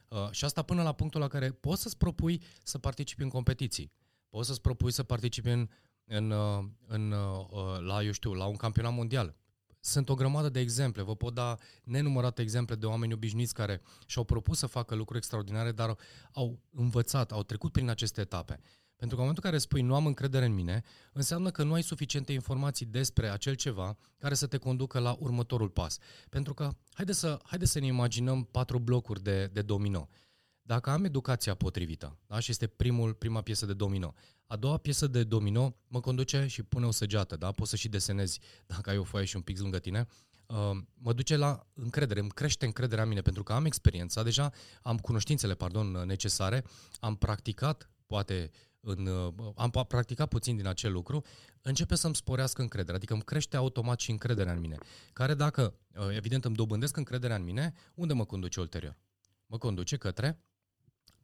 uh, 0.07 0.29
și 0.31 0.45
asta 0.45 0.61
până 0.61 0.83
la 0.83 0.91
punctul 0.91 1.19
la 1.19 1.27
care 1.27 1.51
poți 1.51 1.81
să-ți 1.81 1.97
propui 1.97 2.41
să 2.63 2.77
participi 2.77 3.23
în 3.23 3.29
competiții. 3.29 3.91
Poți 4.29 4.47
să-ți 4.47 4.61
propui 4.61 4.91
să 4.91 5.03
participi 5.03 5.49
în, 5.49 5.69
în, 6.05 6.31
uh, 6.31 6.63
în, 6.87 7.11
uh, 7.11 7.79
la, 7.79 8.03
eu 8.03 8.11
știu, 8.11 8.33
la 8.33 8.45
un 8.45 8.55
campionat 8.55 8.93
mondial. 8.93 9.35
Sunt 9.85 10.09
o 10.09 10.15
grămadă 10.15 10.49
de 10.49 10.59
exemple, 10.59 11.01
vă 11.01 11.15
pot 11.15 11.33
da 11.33 11.57
nenumărate 11.83 12.41
exemple 12.41 12.75
de 12.75 12.85
oameni 12.85 13.13
obișnuiți 13.13 13.53
care 13.53 13.81
și-au 14.05 14.23
propus 14.23 14.57
să 14.57 14.67
facă 14.67 14.95
lucruri 14.95 15.17
extraordinare, 15.17 15.71
dar 15.71 15.97
au 16.31 16.59
învățat, 16.71 17.31
au 17.31 17.43
trecut 17.43 17.71
prin 17.71 17.89
aceste 17.89 18.21
etape. 18.21 18.59
Pentru 18.95 19.15
că 19.15 19.21
în 19.21 19.27
momentul 19.27 19.43
în 19.43 19.49
care 19.49 19.57
spui 19.57 19.81
nu 19.81 19.95
am 19.95 20.05
încredere 20.05 20.45
în 20.45 20.53
mine, 20.53 20.83
înseamnă 21.13 21.51
că 21.51 21.63
nu 21.63 21.73
ai 21.73 21.83
suficiente 21.83 22.33
informații 22.33 22.85
despre 22.85 23.29
acel 23.29 23.53
ceva 23.53 23.97
care 24.17 24.33
să 24.33 24.47
te 24.47 24.57
conducă 24.57 24.99
la 24.99 25.15
următorul 25.19 25.69
pas. 25.69 25.97
Pentru 26.29 26.53
că, 26.53 26.69
haide 26.93 27.11
să, 27.11 27.39
haide 27.43 27.65
să 27.65 27.79
ne 27.79 27.85
imaginăm 27.85 28.43
patru 28.43 28.79
blocuri 28.79 29.23
de, 29.23 29.49
de 29.53 29.61
domino. 29.61 30.09
Dacă 30.65 30.89
am 30.89 31.03
educația 31.03 31.53
potrivită, 31.53 32.17
da? 32.27 32.39
și 32.39 32.51
este 32.51 32.67
primul, 32.67 33.13
prima 33.13 33.41
piesă 33.41 33.65
de 33.65 33.73
domino, 33.73 34.13
a 34.47 34.55
doua 34.55 34.77
piesă 34.77 35.07
de 35.07 35.23
domino 35.23 35.75
mă 35.87 35.99
conduce 35.99 36.47
și 36.47 36.63
pune 36.63 36.85
o 36.85 36.91
săgeată, 36.91 37.35
da? 37.35 37.51
poți 37.51 37.69
să 37.69 37.75
și 37.75 37.89
desenezi 37.89 38.39
dacă 38.65 38.89
ai 38.89 38.97
o 38.97 39.03
foaie 39.03 39.25
și 39.25 39.35
un 39.35 39.41
pix 39.41 39.59
lângă 39.59 39.79
tine, 39.79 40.07
uh, 40.45 40.77
mă 40.93 41.13
duce 41.13 41.35
la 41.35 41.67
încredere, 41.73 42.19
îmi 42.19 42.29
crește 42.29 42.65
încrederea 42.65 43.03
în 43.03 43.09
mine 43.09 43.21
pentru 43.21 43.43
că 43.43 43.53
am 43.53 43.65
experiența, 43.65 44.23
deja 44.23 44.51
am 44.81 44.97
cunoștințele, 44.97 45.53
pardon, 45.53 45.91
necesare, 45.91 46.63
am 46.99 47.15
practicat, 47.15 47.89
poate 48.07 48.51
în, 48.79 49.05
uh, 49.05 49.33
am 49.55 49.69
practicat 49.69 50.27
puțin 50.27 50.55
din 50.55 50.67
acel 50.67 50.91
lucru, 50.91 51.23
începe 51.61 51.95
să-mi 51.95 52.15
sporească 52.15 52.61
încrederea, 52.61 52.95
adică 52.95 53.13
îmi 53.13 53.23
crește 53.23 53.57
automat 53.57 53.99
și 53.99 54.11
încrederea 54.11 54.53
în 54.53 54.59
mine, 54.59 54.77
care 55.13 55.33
dacă, 55.33 55.75
uh, 55.95 56.15
evident, 56.15 56.45
îmi 56.45 56.55
dobândesc 56.55 56.97
încrederea 56.97 57.35
în 57.35 57.43
mine, 57.43 57.73
unde 57.95 58.13
mă 58.13 58.25
conduce 58.25 58.59
ulterior? 58.59 58.97
Mă 59.45 59.57
conduce 59.57 59.97
către 59.97 60.43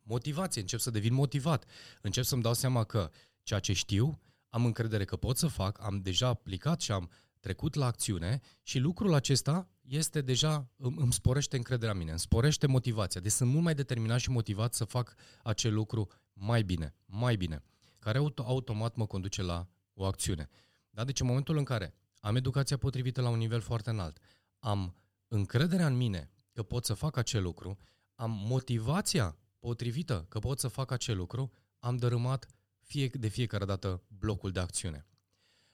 motivație, 0.10 0.62
încep 0.62 0.80
să 0.80 0.90
devin 0.90 1.14
motivat, 1.14 1.66
încep 2.02 2.24
să-mi 2.24 2.42
dau 2.42 2.54
seama 2.54 2.84
că 2.84 3.12
ceea 3.44 3.60
ce 3.60 3.74
știu, 3.74 4.22
am 4.50 4.66
încredere 4.66 5.06
că 5.06 5.16
pot 5.16 5.38
să 5.38 5.48
fac, 5.48 5.84
am 5.84 6.02
deja 6.02 6.28
aplicat 6.28 6.82
și 6.82 6.92
am 6.92 7.10
trecut 7.40 7.74
la 7.74 7.86
acțiune 7.86 8.42
și 8.62 8.80
lucrul 8.80 9.14
acesta 9.14 9.68
este 9.82 10.22
deja, 10.22 10.70
îmi 10.78 11.14
sporește 11.14 11.56
încrederea 11.56 11.92
în 11.92 11.98
mine, 11.98 12.12
îmi 12.12 12.20
sporește 12.20 12.68
motivația. 12.68 13.22
Deci 13.22 13.32
sunt 13.32 13.50
mult 13.50 13.64
mai 13.64 13.76
determinat 13.76 14.20
și 14.20 14.30
motivat 14.30 14.74
să 14.74 14.86
fac 14.86 15.16
acel 15.44 15.74
lucru 15.74 16.08
mai 16.34 16.64
bine, 16.64 16.96
mai 17.06 17.36
bine, 17.36 17.64
care 18.00 18.18
auto, 18.18 18.44
automat 18.44 18.96
mă 18.96 19.06
conduce 19.06 19.42
la 19.42 19.68
o 19.94 20.06
acțiune. 20.06 20.50
Da? 20.90 21.04
Deci 21.04 21.20
în 21.20 21.28
momentul 21.28 21.58
în 21.58 21.64
care 21.64 21.94
am 22.20 22.36
educația 22.36 22.78
potrivită 22.78 23.22
la 23.22 23.30
un 23.30 23.38
nivel 23.38 23.60
foarte 23.62 23.90
înalt, 23.90 24.18
am 24.60 24.96
încrederea 25.28 25.88
în 25.88 25.98
mine 25.98 26.32
că 26.54 26.64
pot 26.64 26.86
să 26.86 26.94
fac 26.94 27.18
acel 27.18 27.44
lucru, 27.44 27.78
am 28.16 28.32
motivația 28.32 29.38
potrivită 29.60 30.26
că 30.30 30.40
pot 30.40 30.60
să 30.60 30.68
fac 30.68 30.92
acel 30.92 31.18
lucru, 31.18 31.52
am 31.80 31.98
dărâmat 31.98 32.48
fie, 32.80 33.08
de 33.08 33.28
fiecare 33.28 33.66
dată 33.66 34.04
blocul 34.08 34.52
de 34.52 34.60
acțiune. 34.60 35.06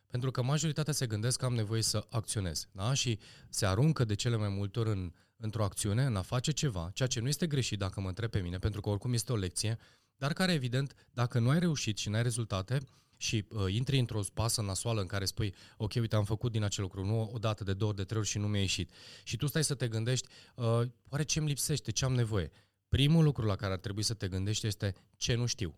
Pentru 0.08 0.32
că 0.32 0.42
majoritatea 0.42 0.94
se 0.94 1.08
gândesc 1.08 1.40
că 1.40 1.46
am 1.46 1.54
nevoie 1.54 1.82
să 1.82 2.06
acționez. 2.10 2.68
Da? 2.72 2.94
Și 2.94 3.20
se 3.50 3.66
aruncă 3.66 4.06
de 4.06 4.14
cele 4.14 4.36
mai 4.36 4.50
multe 4.50 4.80
ori 4.80 4.90
în, 4.90 5.14
într-o 5.38 5.64
acțiune, 5.64 6.04
în 6.06 6.16
a 6.16 6.22
face 6.22 6.52
ceva, 6.52 6.90
ceea 6.94 7.08
ce 7.08 7.20
nu 7.20 7.28
este 7.28 7.48
greșit 7.48 7.80
dacă 7.80 8.02
mă 8.02 8.08
întreb 8.08 8.30
pe 8.30 8.40
mine, 8.40 8.58
pentru 8.58 8.82
că 8.82 8.90
oricum 8.90 9.14
este 9.14 9.32
o 9.32 9.36
lecție, 9.36 9.78
dar 10.18 10.34
care, 10.34 10.54
evident, 10.54 10.94
dacă 11.12 11.40
nu 11.40 11.50
ai 11.50 11.60
reușit 11.60 11.98
și 11.98 12.10
nu 12.10 12.16
ai 12.16 12.24
rezultate 12.24 12.80
și 13.18 13.46
uh, 13.50 13.74
intri 13.74 14.00
într-o 14.00 14.22
pasă 14.34 14.62
nasoală 14.62 15.02
în 15.02 15.08
care 15.08 15.26
spui, 15.26 15.54
ok, 15.78 15.94
uite, 15.96 16.16
am 16.16 16.24
făcut 16.24 16.52
din 16.52 16.64
acel 16.64 16.84
lucru, 16.84 17.06
nu 17.06 17.30
o 17.34 17.38
dată, 17.38 17.64
de 17.64 17.74
două 17.74 17.90
ori, 17.90 18.00
de 18.00 18.06
trei 18.06 18.20
ori 18.20 18.30
și 18.30 18.38
nu 18.38 18.48
mi-a 18.48 18.62
ieșit. 18.62 18.92
Și 19.24 19.38
tu 19.38 19.48
stai 19.48 19.64
să 19.64 19.76
te 19.76 19.88
gândești, 19.88 20.28
uh, 20.56 20.82
oare 21.10 21.24
ce 21.24 21.40
îmi 21.40 21.48
lipsește, 21.48 21.92
ce 21.92 22.06
am 22.06 22.14
nevoie? 22.14 22.52
Primul 22.90 23.24
lucru 23.24 23.46
la 23.46 23.56
care 23.56 23.74
ar 23.74 23.80
trebui 23.80 24.04
să 24.04 24.14
te 24.14 24.28
gândești 24.28 24.68
este 24.68 24.96
ce 25.18 25.36
nu 25.36 25.46
știu. 25.46 25.76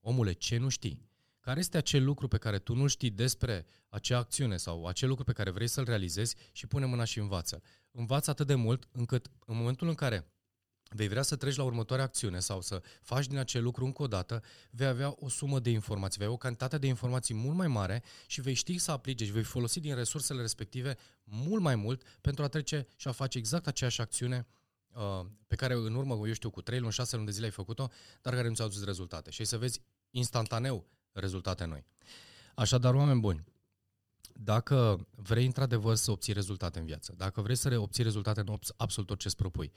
Omule, 0.00 0.32
ce 0.32 0.56
nu 0.56 0.68
știi? 0.68 1.06
Care 1.40 1.60
este 1.60 1.76
acel 1.76 2.04
lucru 2.04 2.28
pe 2.28 2.38
care 2.38 2.58
tu 2.58 2.74
nu 2.74 2.86
știi 2.86 3.10
despre 3.10 3.66
acea 3.88 4.18
acțiune 4.18 4.56
sau 4.56 4.86
acel 4.86 5.08
lucru 5.08 5.24
pe 5.24 5.32
care 5.32 5.50
vrei 5.50 5.66
să-l 5.66 5.84
realizezi 5.84 6.36
și 6.52 6.66
pune 6.66 6.86
mâna 6.86 7.04
și 7.04 7.18
învață. 7.18 7.62
Învață 7.90 8.30
atât 8.30 8.46
de 8.46 8.54
mult 8.54 8.88
încât 8.92 9.30
în 9.46 9.56
momentul 9.56 9.88
în 9.88 9.94
care 9.94 10.30
vei 10.90 11.08
vrea 11.08 11.22
să 11.22 11.36
treci 11.36 11.56
la 11.56 11.62
următoarea 11.62 12.04
acțiune 12.04 12.38
sau 12.38 12.60
să 12.60 12.82
faci 13.02 13.26
din 13.26 13.38
acel 13.38 13.62
lucru 13.62 13.84
încă 13.84 14.02
o 14.02 14.06
dată, 14.06 14.42
vei 14.70 14.86
avea 14.86 15.14
o 15.18 15.28
sumă 15.28 15.58
de 15.58 15.70
informații, 15.70 16.18
vei 16.18 16.26
avea 16.26 16.38
o 16.38 16.40
cantitate 16.40 16.78
de 16.78 16.86
informații 16.86 17.34
mult 17.34 17.56
mai 17.56 17.68
mare 17.68 18.02
și 18.26 18.40
vei 18.40 18.54
ști 18.54 18.78
să 18.78 18.90
aplici 18.90 19.22
și 19.22 19.32
vei 19.32 19.42
folosi 19.42 19.80
din 19.80 19.94
resursele 19.94 20.40
respective 20.40 20.96
mult 21.24 21.62
mai 21.62 21.74
mult 21.74 22.02
pentru 22.20 22.44
a 22.44 22.48
trece 22.48 22.86
și 22.96 23.08
a 23.08 23.12
face 23.12 23.38
exact 23.38 23.66
aceeași 23.66 24.00
acțiune 24.00 24.46
uh, 24.48 24.65
pe 25.46 25.56
care 25.56 25.74
în 25.74 25.94
urmă, 25.94 26.14
eu 26.26 26.32
știu, 26.32 26.50
cu 26.50 26.62
3 26.62 26.78
luni, 26.78 26.92
6 26.92 27.14
luni 27.14 27.26
de 27.26 27.32
zile 27.32 27.44
ai 27.44 27.50
făcut-o, 27.50 27.88
dar 28.22 28.34
care 28.34 28.48
nu 28.48 28.54
ți-au 28.54 28.66
adus 28.66 28.84
rezultate. 28.84 29.30
Și 29.30 29.40
ai 29.40 29.46
să 29.46 29.58
vezi 29.58 29.82
instantaneu 30.10 30.86
rezultate 31.12 31.64
noi. 31.64 31.84
Așadar, 32.54 32.94
oameni 32.94 33.20
buni, 33.20 33.44
dacă 34.32 35.06
vrei 35.10 35.46
într-adevăr 35.46 35.94
să 35.94 36.10
obții 36.10 36.32
rezultate 36.32 36.78
în 36.78 36.84
viață, 36.84 37.14
dacă 37.16 37.40
vrei 37.40 37.56
să 37.56 37.78
obții 37.78 38.02
rezultate 38.02 38.40
în 38.40 38.58
absolut 38.76 39.08
tot 39.08 39.18
ce 39.18 39.26
îți 39.26 39.36
propui, 39.36 39.72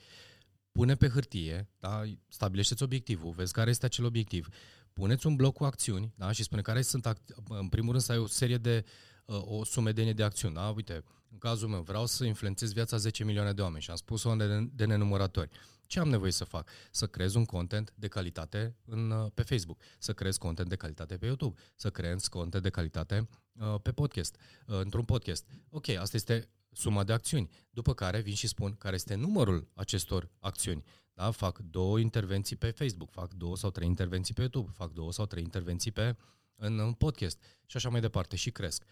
pune 0.72 0.94
pe 0.94 1.08
hârtie, 1.08 1.68
da, 1.78 2.02
stabilește-ți 2.28 2.82
obiectivul, 2.82 3.32
vezi 3.32 3.52
care 3.52 3.70
este 3.70 3.86
acel 3.86 4.04
obiectiv, 4.04 4.48
puneți 4.92 5.26
un 5.26 5.36
bloc 5.36 5.54
cu 5.54 5.64
acțiuni 5.64 6.12
da, 6.16 6.32
și 6.32 6.42
spune 6.42 6.62
care 6.62 6.82
sunt, 6.82 7.06
act- 7.06 7.34
în 7.48 7.68
primul 7.68 7.90
rând 7.90 8.04
să 8.04 8.12
ai 8.12 8.18
o 8.18 8.26
serie 8.26 8.56
de, 8.56 8.84
uh, 9.24 9.40
o 9.44 9.64
sumedenie 9.64 10.12
de 10.12 10.22
acțiuni. 10.22 10.54
Da? 10.54 10.68
Uite, 10.68 11.04
în 11.30 11.38
cazul 11.38 11.68
meu, 11.68 11.80
vreau 11.82 12.06
să 12.06 12.24
influențez 12.24 12.72
viața 12.72 12.96
10 12.96 13.24
milioane 13.24 13.52
de 13.52 13.62
oameni 13.62 13.82
și 13.82 13.90
am 13.90 13.96
spus-o 13.96 14.34
de, 14.34 14.68
de 14.72 14.84
nenumărători. 14.84 15.50
Ce 15.86 16.00
am 16.00 16.08
nevoie 16.08 16.30
să 16.30 16.44
fac? 16.44 16.68
Să 16.90 17.06
creez 17.06 17.34
un 17.34 17.44
content 17.44 17.92
de 17.96 18.08
calitate 18.08 18.76
în, 18.84 19.10
uh, 19.10 19.30
pe 19.34 19.42
Facebook, 19.42 19.80
să 19.98 20.12
creez 20.12 20.36
content 20.36 20.68
de 20.68 20.76
calitate 20.76 21.16
pe 21.16 21.26
YouTube, 21.26 21.60
să 21.76 21.90
creez 21.90 22.26
content 22.26 22.62
de 22.62 22.70
calitate 22.70 23.28
uh, 23.52 23.74
pe 23.82 23.92
podcast, 23.92 24.36
uh, 24.66 24.78
într-un 24.78 25.04
podcast. 25.04 25.46
Ok, 25.70 25.88
asta 25.88 26.16
este 26.16 26.48
suma 26.72 27.04
de 27.04 27.12
acțiuni. 27.12 27.50
După 27.70 27.94
care 27.94 28.20
vin 28.20 28.34
și 28.34 28.46
spun 28.46 28.76
care 28.76 28.94
este 28.94 29.14
numărul 29.14 29.68
acestor 29.74 30.30
acțiuni. 30.38 30.84
Da? 31.14 31.30
Fac 31.30 31.58
două 31.58 31.98
intervenții 31.98 32.56
pe 32.56 32.70
Facebook, 32.70 33.10
fac 33.10 33.32
două 33.32 33.56
sau 33.56 33.70
trei 33.70 33.88
intervenții 33.88 34.34
pe 34.34 34.40
YouTube, 34.40 34.70
fac 34.74 34.92
două 34.92 35.12
sau 35.12 35.26
trei 35.26 35.42
intervenții 35.42 35.90
pe, 35.90 36.16
în, 36.54 36.78
în 36.78 36.92
podcast 36.92 37.42
și 37.66 37.76
așa 37.76 37.88
mai 37.88 38.00
departe 38.00 38.36
și 38.36 38.50
cresc. 38.50 38.84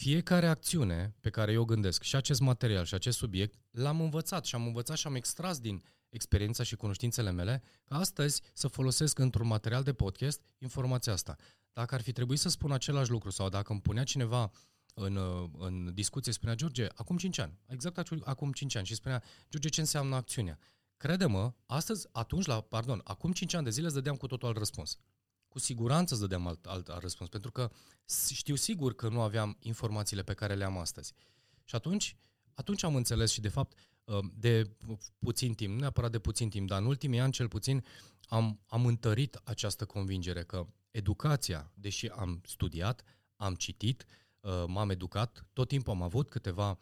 Fiecare 0.00 0.46
acțiune 0.46 1.14
pe 1.20 1.30
care 1.30 1.52
eu 1.52 1.64
gândesc 1.64 2.02
și 2.02 2.16
acest 2.16 2.40
material 2.40 2.84
și 2.84 2.94
acest 2.94 3.18
subiect 3.18 3.54
l-am 3.70 4.00
învățat 4.00 4.44
și 4.44 4.54
am 4.54 4.66
învățat 4.66 4.96
și 4.96 5.06
am 5.06 5.14
extras 5.14 5.58
din 5.58 5.82
experiența 6.08 6.62
și 6.62 6.76
cunoștințele 6.76 7.30
mele 7.30 7.62
ca 7.84 7.96
astăzi 7.96 8.42
să 8.52 8.68
folosesc 8.68 9.18
într-un 9.18 9.46
material 9.46 9.82
de 9.82 9.92
podcast 9.92 10.40
informația 10.58 11.12
asta. 11.12 11.36
Dacă 11.72 11.94
ar 11.94 12.00
fi 12.00 12.12
trebuit 12.12 12.38
să 12.38 12.48
spun 12.48 12.72
același 12.72 13.10
lucru 13.10 13.30
sau 13.30 13.48
dacă 13.48 13.72
îmi 13.72 13.80
punea 13.80 14.04
cineva 14.04 14.50
în, 14.94 15.18
în 15.58 15.94
discuție, 15.94 16.32
spunea 16.32 16.54
George, 16.54 16.86
acum 16.94 17.16
5 17.16 17.38
ani, 17.38 17.58
exact 17.66 18.08
acum 18.24 18.52
5 18.52 18.76
ani 18.76 18.86
și 18.86 18.94
spunea, 18.94 19.22
George, 19.50 19.68
ce 19.68 19.80
înseamnă 19.80 20.14
acțiunea? 20.14 20.58
Crede-mă, 20.96 21.52
astăzi, 21.66 22.08
atunci, 22.12 22.46
la, 22.46 22.60
pardon, 22.60 23.00
acum 23.04 23.32
5 23.32 23.54
ani 23.54 23.64
de 23.64 23.70
zile 23.70 23.86
îți 23.86 23.94
dădeam 23.94 24.16
cu 24.16 24.26
totul 24.26 24.48
alt 24.48 24.56
răspuns. 24.56 24.98
Cu 25.50 25.58
siguranță 25.58 26.12
îți 26.14 26.22
dădeam 26.22 26.46
alt, 26.46 26.66
alt, 26.66 26.88
alt 26.88 27.02
răspuns, 27.02 27.30
pentru 27.30 27.50
că 27.50 27.70
știu 28.32 28.54
sigur 28.54 28.94
că 28.94 29.08
nu 29.08 29.20
aveam 29.20 29.56
informațiile 29.60 30.22
pe 30.22 30.34
care 30.34 30.54
le 30.54 30.64
am 30.64 30.78
astăzi. 30.78 31.12
Și 31.64 31.74
atunci, 31.74 32.16
atunci 32.54 32.82
am 32.82 32.94
înțeles 32.94 33.30
și, 33.30 33.40
de 33.40 33.48
fapt, 33.48 33.76
de 34.34 34.70
puțin 35.18 35.54
timp, 35.54 35.72
nu 35.72 35.78
neapărat 35.78 36.10
de 36.10 36.18
puțin 36.18 36.48
timp, 36.48 36.68
dar 36.68 36.80
în 36.80 36.86
ultimii 36.86 37.20
ani 37.20 37.32
cel 37.32 37.48
puțin 37.48 37.84
am, 38.28 38.60
am 38.66 38.86
întărit 38.86 39.40
această 39.44 39.84
convingere 39.84 40.44
că 40.44 40.66
educația, 40.90 41.70
deși 41.74 42.08
am 42.08 42.40
studiat, 42.44 43.02
am 43.36 43.54
citit, 43.54 44.06
uh, 44.40 44.64
m-am 44.66 44.90
educat, 44.90 45.46
tot 45.52 45.68
timpul 45.68 45.92
am 45.92 46.02
avut 46.02 46.28
câteva 46.28 46.78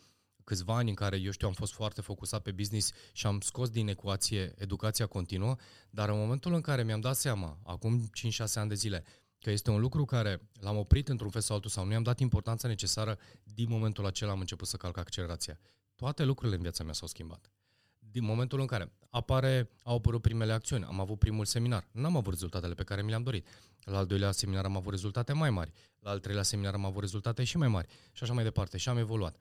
câțiva 0.48 0.76
ani 0.76 0.88
în 0.88 0.94
care, 0.94 1.16
eu 1.16 1.30
știu, 1.30 1.48
am 1.48 1.52
fost 1.52 1.72
foarte 1.72 2.00
focusat 2.00 2.42
pe 2.42 2.52
business 2.52 2.92
și 3.12 3.26
am 3.26 3.40
scos 3.40 3.70
din 3.70 3.88
ecuație 3.88 4.54
educația 4.56 5.06
continuă, 5.06 5.56
dar 5.90 6.08
în 6.08 6.18
momentul 6.18 6.54
în 6.54 6.60
care 6.60 6.82
mi-am 6.82 7.00
dat 7.00 7.16
seama, 7.16 7.58
acum 7.64 8.10
5-6 8.10 8.54
ani 8.54 8.68
de 8.68 8.74
zile, 8.74 9.04
că 9.38 9.50
este 9.50 9.70
un 9.70 9.80
lucru 9.80 10.04
care 10.04 10.48
l-am 10.60 10.76
oprit 10.76 11.08
într-un 11.08 11.30
fel 11.30 11.40
sau 11.40 11.54
altul 11.54 11.70
sau 11.70 11.84
nu 11.84 11.92
i-am 11.92 12.02
dat 12.02 12.18
importanța 12.18 12.68
necesară, 12.68 13.18
din 13.44 13.68
momentul 13.68 14.06
acela 14.06 14.30
am 14.30 14.40
început 14.40 14.68
să 14.68 14.76
calc 14.76 14.96
accelerația. 14.96 15.58
Toate 15.94 16.24
lucrurile 16.24 16.56
în 16.56 16.62
viața 16.62 16.84
mea 16.84 16.92
s-au 16.92 17.08
schimbat. 17.08 17.50
Din 17.98 18.24
momentul 18.24 18.60
în 18.60 18.66
care 18.66 18.92
apare, 19.10 19.70
au 19.82 19.96
apărut 19.96 20.22
primele 20.22 20.52
acțiuni, 20.52 20.84
am 20.84 21.00
avut 21.00 21.18
primul 21.18 21.44
seminar, 21.44 21.88
n-am 21.92 22.16
avut 22.16 22.32
rezultatele 22.32 22.74
pe 22.74 22.84
care 22.84 23.02
mi 23.02 23.08
le-am 23.08 23.22
dorit. 23.22 23.46
La 23.80 23.98
al 23.98 24.06
doilea 24.06 24.32
seminar 24.32 24.64
am 24.64 24.76
avut 24.76 24.90
rezultate 24.92 25.32
mai 25.32 25.50
mari, 25.50 25.72
la 26.00 26.10
al 26.10 26.18
treilea 26.18 26.42
seminar 26.42 26.74
am 26.74 26.84
avut 26.84 27.00
rezultate 27.00 27.44
și 27.44 27.56
mai 27.56 27.68
mari 27.68 27.88
și 28.12 28.22
așa 28.22 28.32
mai 28.32 28.44
departe 28.44 28.76
și 28.76 28.88
am 28.88 28.98
evoluat. 28.98 29.36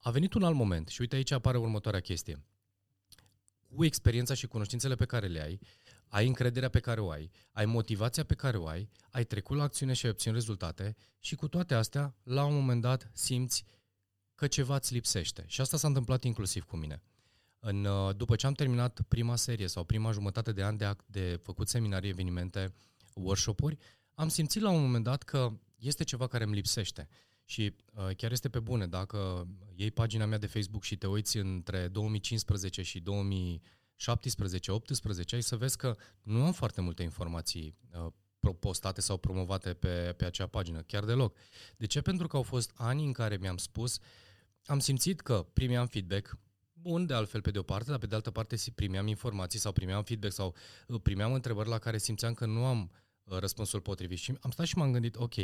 Uh, 0.00 0.06
a 0.06 0.10
venit 0.10 0.34
un 0.34 0.42
alt 0.42 0.54
moment 0.54 0.88
și 0.88 1.00
uite 1.00 1.16
aici 1.16 1.30
apare 1.30 1.58
următoarea 1.58 2.00
chestie. 2.00 2.42
Cu 3.76 3.84
experiența 3.84 4.34
și 4.34 4.46
cunoștințele 4.46 4.94
pe 4.94 5.04
care 5.04 5.26
le 5.26 5.40
ai, 5.42 5.60
ai 6.08 6.26
încrederea 6.26 6.68
pe 6.68 6.80
care 6.80 7.00
o 7.00 7.10
ai, 7.10 7.30
ai 7.52 7.66
motivația 7.66 8.24
pe 8.24 8.34
care 8.34 8.56
o 8.56 8.66
ai, 8.66 8.88
ai 9.10 9.24
trecut 9.24 9.56
la 9.56 9.62
acțiune 9.62 9.92
și 9.92 10.04
ai 10.04 10.10
obținut 10.10 10.36
rezultate 10.36 10.96
și 11.18 11.34
cu 11.34 11.48
toate 11.48 11.74
astea, 11.74 12.14
la 12.22 12.44
un 12.44 12.54
moment 12.54 12.80
dat, 12.80 13.10
simți 13.12 13.64
că 14.34 14.46
ceva 14.46 14.74
îți 14.74 14.92
lipsește. 14.92 15.44
Și 15.46 15.60
asta 15.60 15.76
s-a 15.76 15.86
întâmplat 15.86 16.24
inclusiv 16.24 16.64
cu 16.64 16.76
mine. 16.76 17.02
În, 17.58 17.84
uh, 17.84 18.16
după 18.16 18.36
ce 18.36 18.46
am 18.46 18.52
terminat 18.52 19.00
prima 19.08 19.36
serie 19.36 19.66
sau 19.66 19.84
prima 19.84 20.10
jumătate 20.10 20.52
de 20.52 20.64
an 20.64 20.76
de, 20.76 20.96
de 21.06 21.40
făcut 21.42 21.68
seminarii, 21.68 22.10
evenimente, 22.10 22.74
workshop-uri, 23.14 23.78
am 24.14 24.28
simțit 24.28 24.62
la 24.62 24.70
un 24.70 24.80
moment 24.80 25.04
dat 25.04 25.22
că 25.22 25.52
este 25.78 26.04
ceva 26.04 26.26
care 26.26 26.44
îmi 26.44 26.54
lipsește. 26.54 27.08
Și 27.50 27.74
uh, 27.92 28.16
chiar 28.16 28.32
este 28.32 28.48
pe 28.48 28.60
bune, 28.60 28.86
dacă 28.86 29.48
iei 29.74 29.90
pagina 29.90 30.24
mea 30.24 30.38
de 30.38 30.46
Facebook 30.46 30.82
și 30.82 30.96
te 30.96 31.06
uiți 31.06 31.36
între 31.36 31.88
2015 31.88 32.82
și 32.82 33.00
2017-18, 33.00 33.04
ai 35.32 35.42
să 35.42 35.56
vezi 35.56 35.76
că 35.76 35.96
nu 36.22 36.44
am 36.44 36.52
foarte 36.52 36.80
multe 36.80 37.02
informații 37.02 37.76
uh, 37.92 38.06
postate 38.60 39.00
sau 39.00 39.16
promovate 39.16 39.74
pe, 39.74 40.14
pe 40.16 40.24
acea 40.24 40.46
pagină, 40.46 40.82
chiar 40.82 41.04
deloc. 41.04 41.36
De 41.76 41.86
ce? 41.86 42.00
Pentru 42.00 42.26
că 42.26 42.36
au 42.36 42.42
fost 42.42 42.72
ani 42.74 43.04
în 43.04 43.12
care 43.12 43.36
mi-am 43.36 43.56
spus, 43.56 43.98
am 44.64 44.78
simțit 44.78 45.20
că 45.20 45.46
primeam 45.52 45.86
feedback, 45.86 46.38
bun 46.72 47.06
de 47.06 47.14
altfel 47.14 47.40
pe 47.40 47.50
de 47.50 47.58
o 47.58 47.62
parte, 47.62 47.90
dar 47.90 47.98
pe 47.98 48.06
de 48.06 48.14
altă 48.14 48.30
parte 48.30 48.56
primeam 48.74 49.06
informații 49.06 49.58
sau 49.58 49.72
primeam 49.72 50.02
feedback 50.02 50.32
sau 50.32 50.54
uh, 50.86 51.00
primeam 51.02 51.32
întrebări 51.32 51.68
la 51.68 51.78
care 51.78 51.98
simțeam 51.98 52.34
că 52.34 52.46
nu 52.46 52.64
am 52.64 52.90
uh, 53.24 53.38
răspunsul 53.38 53.80
potrivit. 53.80 54.18
Și 54.18 54.34
am 54.40 54.50
stat 54.50 54.66
și 54.66 54.76
m-am 54.76 54.92
gândit, 54.92 55.16
ok, 55.16 55.34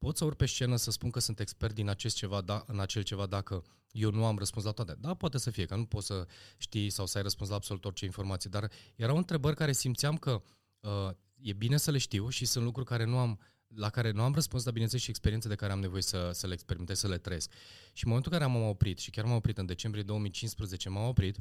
pot 0.00 0.16
să 0.16 0.24
urc 0.24 0.36
pe 0.36 0.46
scenă 0.46 0.76
să 0.76 0.90
spun 0.90 1.10
că 1.10 1.20
sunt 1.20 1.40
expert 1.40 1.74
din 1.74 1.88
acest 1.88 2.16
ceva, 2.16 2.40
da, 2.40 2.64
în 2.66 2.80
acel 2.80 3.02
ceva 3.02 3.26
dacă 3.26 3.62
eu 3.90 4.10
nu 4.10 4.24
am 4.24 4.38
răspuns 4.38 4.64
la 4.64 4.70
toate. 4.70 4.96
Da, 5.00 5.14
poate 5.14 5.38
să 5.38 5.50
fie, 5.50 5.64
că 5.64 5.76
nu 5.76 5.84
poți 5.84 6.06
să 6.06 6.26
știi 6.56 6.90
sau 6.90 7.06
să 7.06 7.16
ai 7.16 7.22
răspuns 7.22 7.50
la 7.50 7.56
absolut 7.56 7.84
orice 7.84 8.04
informație, 8.04 8.50
dar 8.52 8.70
erau 8.96 9.16
întrebări 9.16 9.56
care 9.56 9.72
simțeam 9.72 10.16
că 10.16 10.42
uh, 10.80 11.10
e 11.40 11.52
bine 11.52 11.76
să 11.76 11.90
le 11.90 11.98
știu 11.98 12.28
și 12.28 12.44
sunt 12.44 12.64
lucruri 12.64 12.88
care 12.88 13.04
nu 13.04 13.18
am 13.18 13.40
la 13.74 13.90
care 13.90 14.10
nu 14.10 14.22
am 14.22 14.34
răspuns, 14.34 14.62
dar 14.62 14.72
bineînțeles 14.72 15.04
și 15.04 15.10
experiențe 15.10 15.48
de 15.48 15.54
care 15.54 15.72
am 15.72 15.80
nevoie 15.80 16.02
să, 16.02 16.30
să 16.32 16.46
le 16.46 16.52
experimentez, 16.52 16.98
să 16.98 17.08
le 17.08 17.18
trăiesc. 17.18 17.50
Și 17.92 18.04
în 18.04 18.08
momentul 18.10 18.32
în 18.32 18.38
care 18.38 18.50
am 18.50 18.62
oprit, 18.62 18.98
și 18.98 19.10
chiar 19.10 19.24
m-am 19.24 19.36
oprit 19.36 19.58
în 19.58 19.66
decembrie 19.66 20.02
2015, 20.02 20.88
m-am 20.88 21.08
oprit, 21.08 21.38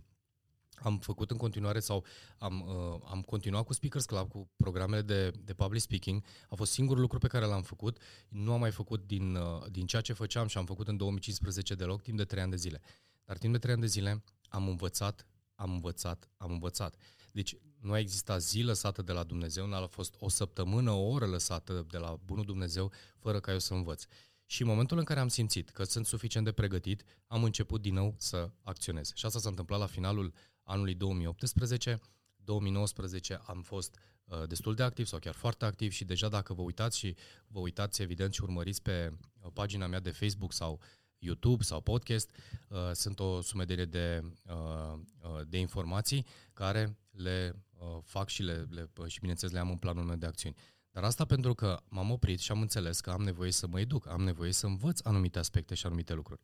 am 0.82 0.98
făcut 0.98 1.32
în 1.32 1.38
continuare 1.38 1.80
sau 1.80 2.06
am, 2.38 2.62
uh, 2.62 3.02
am 3.10 3.22
continuat 3.22 3.66
cu 3.66 3.74
Speakers 3.74 4.06
Club, 4.06 4.30
cu 4.30 4.50
programele 4.58 5.02
de, 5.02 5.32
de 5.44 5.54
public 5.54 5.82
speaking. 5.82 6.24
A 6.50 6.56
fost 6.56 6.72
singurul 6.72 7.02
lucru 7.02 7.18
pe 7.18 7.28
care 7.28 7.46
l-am 7.46 7.62
făcut. 7.62 7.98
Nu 8.30 8.54
am 8.54 8.60
mai 8.60 8.72
făcut 8.72 9.08
din, 9.08 9.36
uh, 9.36 9.66
din 9.72 9.86
ceea 9.86 10.02
ce 10.02 10.14
făceam 10.14 10.48
și 10.48 10.58
am 10.58 10.66
făcut 10.66 10.88
în 10.88 10.98
2015 10.98 11.76
deloc, 11.76 12.02
timp 12.02 12.18
de 12.18 12.24
3 12.24 12.42
ani 12.42 12.52
de 12.52 12.58
zile. 12.58 12.82
Dar 13.26 13.38
timp 13.38 13.54
de 13.54 13.60
3 13.60 13.74
ani 13.74 13.82
de 13.82 13.88
zile 13.88 14.24
am 14.50 14.68
învățat, 14.68 15.26
am 15.56 15.72
învățat, 15.72 16.30
am 16.38 16.52
învățat. 16.52 16.96
Deci 17.32 17.58
nu 17.80 17.92
a 17.92 18.00
existat 18.00 18.42
zi 18.42 18.62
lăsată 18.62 19.02
de 19.02 19.12
la 19.12 19.24
Dumnezeu, 19.24 19.66
nu 19.66 19.76
a 19.76 19.88
fost 19.88 20.16
o 20.20 20.30
săptămână, 20.30 20.92
o 20.92 21.08
oră 21.08 21.26
lăsată 21.26 21.86
de 21.90 21.98
la 21.98 22.20
Bunul 22.26 22.46
Dumnezeu, 22.46 22.92
fără 23.20 23.40
ca 23.40 23.52
eu 23.52 23.60
să 23.60 23.74
învăț. 23.74 24.04
Și 24.52 24.62
în 24.62 24.68
momentul 24.68 24.98
în 24.98 25.04
care 25.04 25.20
am 25.20 25.28
simțit 25.28 25.70
că 25.70 25.84
sunt 25.84 26.06
suficient 26.06 26.46
de 26.46 26.52
pregătit, 26.52 27.04
am 27.28 27.44
început 27.44 27.82
din 27.82 27.94
nou 27.94 28.16
să 28.18 28.50
acționez. 28.64 29.12
Și 29.16 29.26
asta 29.26 29.40
s-a 29.40 29.50
întâmplat 29.50 29.80
la 29.80 29.86
finalul 29.86 30.34
anului 30.64 30.94
2018. 30.94 32.00
2019 32.36 33.42
am 33.46 33.62
fost 33.62 34.00
uh, 34.26 34.48
destul 34.48 34.76
de 34.76 34.84
activ 34.84 35.06
sau 35.06 35.20
chiar 35.20 35.34
foarte 35.34 35.66
activ 35.66 35.92
și 35.92 36.06
deja 36.06 36.28
dacă 36.28 36.54
vă 36.54 36.62
uitați 36.62 36.98
și 36.98 37.16
vă 37.48 37.60
uitați 37.60 38.02
evident 38.02 38.34
și 38.34 38.44
urmăriți 38.44 38.82
pe 38.82 39.14
uh, 39.42 39.52
pagina 39.54 39.88
mea 39.88 40.00
de 40.00 40.12
Facebook 40.12 40.54
sau 40.54 40.80
YouTube 41.18 41.64
sau 41.64 41.82
podcast, 41.82 42.30
uh, 42.68 42.78
sunt 42.94 43.20
o 43.20 43.42
sumedenie 43.42 43.86
de, 43.86 44.22
uh, 44.46 45.00
uh, 45.22 45.42
de 45.48 45.58
informații 45.58 46.26
care 46.54 46.98
le 47.12 47.66
uh, 47.80 47.98
fac 48.04 48.30
și, 48.30 48.44
le, 48.44 48.68
le, 48.70 48.90
și 49.08 49.20
bineînțeles 49.20 49.54
le 49.54 49.60
am 49.60 49.70
în 49.70 49.78
planul 49.78 50.04
meu 50.04 50.16
de 50.16 50.26
acțiuni. 50.26 50.56
Dar 50.92 51.04
asta 51.04 51.26
pentru 51.26 51.54
că 51.54 51.80
m-am 51.88 52.12
oprit 52.12 52.40
și 52.40 52.52
am 52.52 52.62
înțeles 52.62 53.00
că 53.00 53.10
am 53.10 53.22
nevoie 53.22 53.52
să 53.52 53.68
mă 53.68 53.80
educ, 53.80 54.08
am 54.08 54.22
nevoie 54.22 54.52
să 54.52 54.66
învăț 54.66 55.00
anumite 55.04 55.40
aspecte 55.40 55.76
și 55.76 55.86
anumite 55.86 56.14
lucruri. 56.14 56.42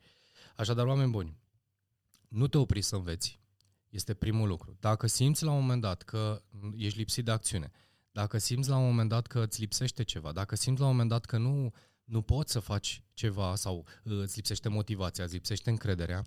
Așadar, 0.56 0.86
oameni 0.86 1.12
buni, 1.12 1.38
nu 2.28 2.48
te 2.48 2.58
opri 2.58 2.82
să 2.82 2.96
înveți, 2.96 3.40
este 3.90 4.14
primul 4.14 4.48
lucru. 4.48 4.78
Dacă 4.80 5.08
simți 5.08 5.44
la 5.44 5.52
un 5.52 5.60
moment 5.60 5.82
dat 5.82 6.02
că 6.02 6.42
ești 6.76 6.98
lipsit 6.98 7.26
de 7.26 7.32
acțiune, 7.32 7.72
dacă 8.12 8.38
simți 8.38 8.70
la 8.70 8.78
un 8.78 8.86
moment 8.86 9.10
dat 9.10 9.28
că 9.28 9.44
îți 9.44 9.60
lipsește 9.60 10.04
ceva, 10.04 10.32
dacă 10.32 10.56
simți 10.56 10.80
la 10.80 10.86
un 10.86 10.92
moment 10.92 11.10
dat 11.10 11.26
că 11.26 11.38
nu, 11.38 11.74
nu 12.04 12.22
poți 12.22 12.52
să 12.52 12.60
faci 12.60 13.04
ceva 13.14 13.56
sau 13.56 13.78
uh, 14.04 14.20
îți 14.20 14.36
lipsește 14.36 14.70
motivația, 14.70 15.24
îți 15.24 15.34
lipsește 15.34 15.70
încrederea, 15.70 16.24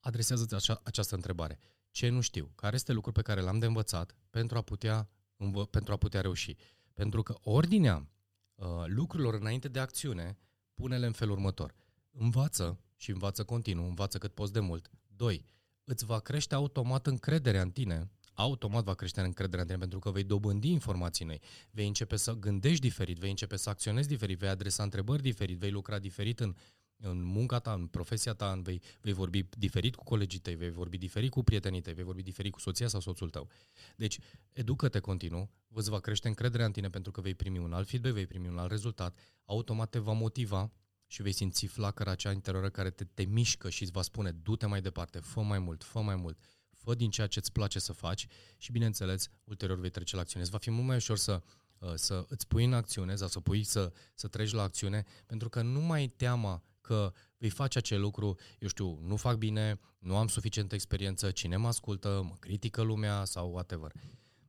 adresează-ți 0.00 0.54
acea, 0.54 0.80
această 0.84 1.14
întrebare. 1.14 1.58
Ce 1.90 2.08
nu 2.08 2.20
știu? 2.20 2.52
Care 2.54 2.74
este 2.74 2.92
lucru 2.92 3.12
pe 3.12 3.22
care 3.22 3.40
l-am 3.40 3.58
de 3.58 3.66
învățat 3.66 4.16
pentru 4.30 4.56
a 4.56 4.60
putea, 4.60 5.08
învă, 5.36 5.66
pentru 5.66 5.92
a 5.92 5.96
putea 5.96 6.20
reuși? 6.20 6.56
Pentru 6.94 7.22
că 7.22 7.34
ordinea 7.42 8.08
uh, 8.54 8.66
lucrurilor 8.86 9.34
înainte 9.34 9.68
de 9.68 9.78
acțiune 9.78 10.38
pune-le 10.74 11.06
în 11.06 11.12
felul 11.12 11.34
următor. 11.34 11.74
Învață 12.10 12.80
și 12.96 13.10
învață 13.10 13.44
continuu, 13.44 13.84
învață 13.84 14.18
cât 14.18 14.34
poți 14.34 14.52
de 14.52 14.60
mult. 14.60 14.90
2 15.16 15.44
îți 15.84 16.04
va 16.04 16.18
crește 16.18 16.54
automat 16.54 17.06
încrederea 17.06 17.62
în 17.62 17.70
tine, 17.70 18.10
automat 18.32 18.84
va 18.84 18.94
crește 18.94 19.20
încrederea 19.20 19.60
în 19.60 19.66
tine 19.66 19.78
pentru 19.78 19.98
că 19.98 20.10
vei 20.10 20.24
dobândi 20.24 20.70
informații 20.70 21.24
noi, 21.24 21.40
vei 21.70 21.86
începe 21.86 22.16
să 22.16 22.32
gândești 22.32 22.80
diferit, 22.80 23.18
vei 23.18 23.30
începe 23.30 23.56
să 23.56 23.68
acționezi 23.68 24.08
diferit, 24.08 24.38
vei 24.38 24.48
adresa 24.48 24.82
întrebări 24.82 25.22
diferit, 25.22 25.58
vei 25.58 25.70
lucra 25.70 25.98
diferit 25.98 26.40
în, 26.40 26.56
în 27.02 27.22
munca 27.22 27.58
ta, 27.58 27.72
în 27.72 27.86
profesia 27.86 28.32
ta, 28.32 28.52
în 28.52 28.62
vei, 28.62 28.82
vei 29.00 29.12
vorbi 29.12 29.48
diferit 29.58 29.94
cu 29.94 30.04
colegii 30.04 30.38
tăi, 30.38 30.54
vei 30.54 30.70
vorbi 30.70 30.98
diferit 30.98 31.30
cu 31.30 31.42
prietenii 31.42 31.80
tăi, 31.80 31.94
vei 31.94 32.04
vorbi 32.04 32.22
diferit 32.22 32.52
cu 32.52 32.60
soția 32.60 32.88
sau 32.88 33.00
soțul 33.00 33.30
tău. 33.30 33.48
Deci, 33.96 34.18
educă-te 34.52 34.98
continuu, 34.98 35.50
îți 35.68 35.90
va 35.90 36.00
crește 36.00 36.28
încrederea 36.28 36.66
în 36.66 36.72
tine 36.72 36.88
pentru 36.88 37.10
că 37.10 37.20
vei 37.20 37.34
primi 37.34 37.58
un 37.58 37.72
alt 37.72 37.88
feedback, 37.88 38.14
vei 38.14 38.26
primi 38.26 38.48
un 38.48 38.58
alt 38.58 38.70
rezultat, 38.70 39.18
automat 39.44 39.90
te 39.90 39.98
va 39.98 40.12
motiva 40.12 40.72
și 41.06 41.22
vei 41.22 41.32
simți 41.32 41.66
flacăra 41.66 42.10
acea 42.10 42.32
interioră 42.32 42.70
care 42.70 42.90
te, 42.90 43.04
te 43.04 43.24
mișcă 43.24 43.70
și 43.70 43.82
îți 43.82 43.92
va 43.92 44.02
spune 44.02 44.30
du-te 44.30 44.66
mai 44.66 44.80
departe, 44.80 45.18
fă 45.18 45.40
mai 45.40 45.58
mult, 45.58 45.84
fă 45.84 46.00
mai 46.00 46.16
mult, 46.16 46.38
fă 46.70 46.94
din 46.94 47.10
ceea 47.10 47.26
ce 47.26 47.38
îți 47.38 47.52
place 47.52 47.78
să 47.78 47.92
faci 47.92 48.26
și 48.56 48.72
bineînțeles, 48.72 49.28
ulterior 49.44 49.78
vei 49.78 49.90
trece 49.90 50.14
la 50.14 50.20
acțiune. 50.20 50.42
Îți 50.42 50.52
va 50.52 50.58
fi 50.58 50.70
mult 50.70 50.86
mai 50.86 50.96
ușor 50.96 51.16
să, 51.16 51.42
uh, 51.78 51.92
să 51.94 52.24
îți 52.28 52.46
pui 52.46 52.64
în 52.64 52.72
acțiune 52.72 53.14
sau 53.14 53.28
să 53.28 53.40
pui 53.40 53.62
să, 53.62 53.92
să 54.14 54.28
treci 54.28 54.52
la 54.52 54.62
acțiune 54.62 55.04
pentru 55.26 55.48
că 55.48 55.62
nu 55.62 55.80
mai 55.80 56.08
teama 56.08 56.62
că 56.92 57.12
vei 57.38 57.50
face 57.50 57.78
acel 57.78 58.00
lucru, 58.00 58.38
eu 58.58 58.68
știu, 58.68 58.98
nu 59.02 59.16
fac 59.16 59.36
bine, 59.36 59.80
nu 59.98 60.16
am 60.16 60.28
suficientă 60.28 60.74
experiență, 60.74 61.30
cine 61.30 61.56
mă 61.56 61.66
ascultă, 61.66 62.22
mă 62.28 62.34
critică 62.38 62.82
lumea 62.82 63.24
sau 63.24 63.52
whatever. 63.52 63.92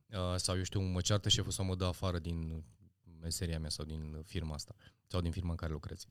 Uh, 0.08 0.34
sau, 0.36 0.56
eu 0.56 0.62
știu, 0.62 0.80
mă 0.80 1.00
ceartă 1.00 1.28
șeful 1.28 1.50
sau 1.50 1.64
mă 1.64 1.74
dă 1.74 1.84
afară 1.84 2.18
din 2.18 2.64
meseria 3.20 3.58
mea 3.58 3.70
sau 3.70 3.84
din 3.84 4.22
firma 4.24 4.54
asta 4.54 4.74
sau 5.06 5.20
din 5.20 5.30
firma 5.30 5.50
în 5.50 5.56
care 5.56 5.72
lucrezi. 5.72 6.06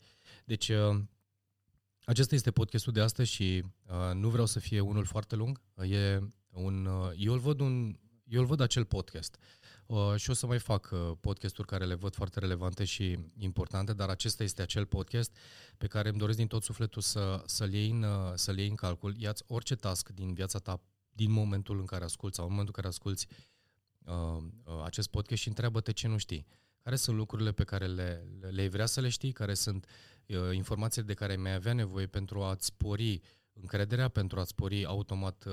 Deci, 0.45 0.69
uh, 0.69 1.01
acesta 2.05 2.35
este 2.35 2.51
podcastul 2.51 2.93
de 2.93 3.01
astăzi 3.01 3.31
și 3.31 3.63
uh, 3.85 4.13
nu 4.13 4.29
vreau 4.29 4.45
să 4.45 4.59
fie 4.59 4.79
unul 4.79 5.05
foarte 5.05 5.35
lung. 5.35 5.61
E 5.75 6.19
un, 6.49 6.85
uh, 6.85 7.11
eu, 7.17 7.33
îl 7.33 7.39
văd 7.39 7.59
un, 7.59 7.99
eu 8.23 8.39
îl 8.39 8.45
văd 8.45 8.59
acel 8.59 8.85
podcast 8.85 9.35
uh, 9.35 9.62
și 10.15 10.29
o 10.29 10.33
să 10.33 10.45
mai 10.45 10.59
fac 10.59 10.89
uh, 10.93 11.11
podcasturi 11.19 11.67
care 11.67 11.85
le 11.85 11.93
văd 11.93 12.15
foarte 12.15 12.39
relevante 12.39 12.83
și 12.83 13.19
importante, 13.37 13.93
dar 13.93 14.09
acesta 14.09 14.43
este 14.43 14.61
acel 14.61 14.85
podcast 14.85 15.37
pe 15.77 15.87
care 15.87 16.09
îmi 16.09 16.17
doresc 16.17 16.37
din 16.37 16.47
tot 16.47 16.63
sufletul 16.63 17.01
să, 17.01 17.43
să-l, 17.45 17.73
iei 17.73 17.89
în, 17.89 18.03
uh, 18.03 18.31
să-l 18.35 18.57
iei 18.57 18.67
în 18.67 18.75
calcul. 18.75 19.15
Ia-ți 19.17 19.43
orice 19.47 19.75
task 19.75 20.09
din 20.09 20.33
viața 20.33 20.59
ta 20.59 20.81
din 21.09 21.31
momentul 21.31 21.79
în 21.79 21.85
care 21.85 22.03
asculți 22.03 22.35
sau 22.35 22.45
în 22.45 22.51
momentul 22.51 22.73
în 22.75 22.81
care 22.81 22.95
asculți 22.95 23.27
uh, 24.05 24.43
uh, 24.63 24.83
acest 24.83 25.09
podcast 25.09 25.41
și 25.41 25.47
întreabă-te 25.47 25.91
ce 25.91 26.07
nu 26.07 26.17
știi. 26.17 26.45
Care 26.81 26.95
sunt 26.95 27.17
lucrurile 27.17 27.51
pe 27.51 27.63
care 27.63 27.87
le, 27.87 28.27
le, 28.39 28.49
le 28.49 28.67
vrea 28.67 28.85
să 28.85 29.01
le 29.01 29.09
știi? 29.09 29.31
Care 29.31 29.53
sunt 29.53 29.85
uh, 30.27 30.37
informațiile 30.53 31.07
de 31.07 31.13
care 31.13 31.35
mai 31.35 31.53
avea 31.53 31.73
nevoie 31.73 32.07
pentru 32.07 32.43
a-ți 32.43 32.65
spori 32.65 33.21
încrederea, 33.53 34.07
pentru 34.07 34.39
a-ți 34.39 34.49
spori 34.49 34.85
automat 34.85 35.47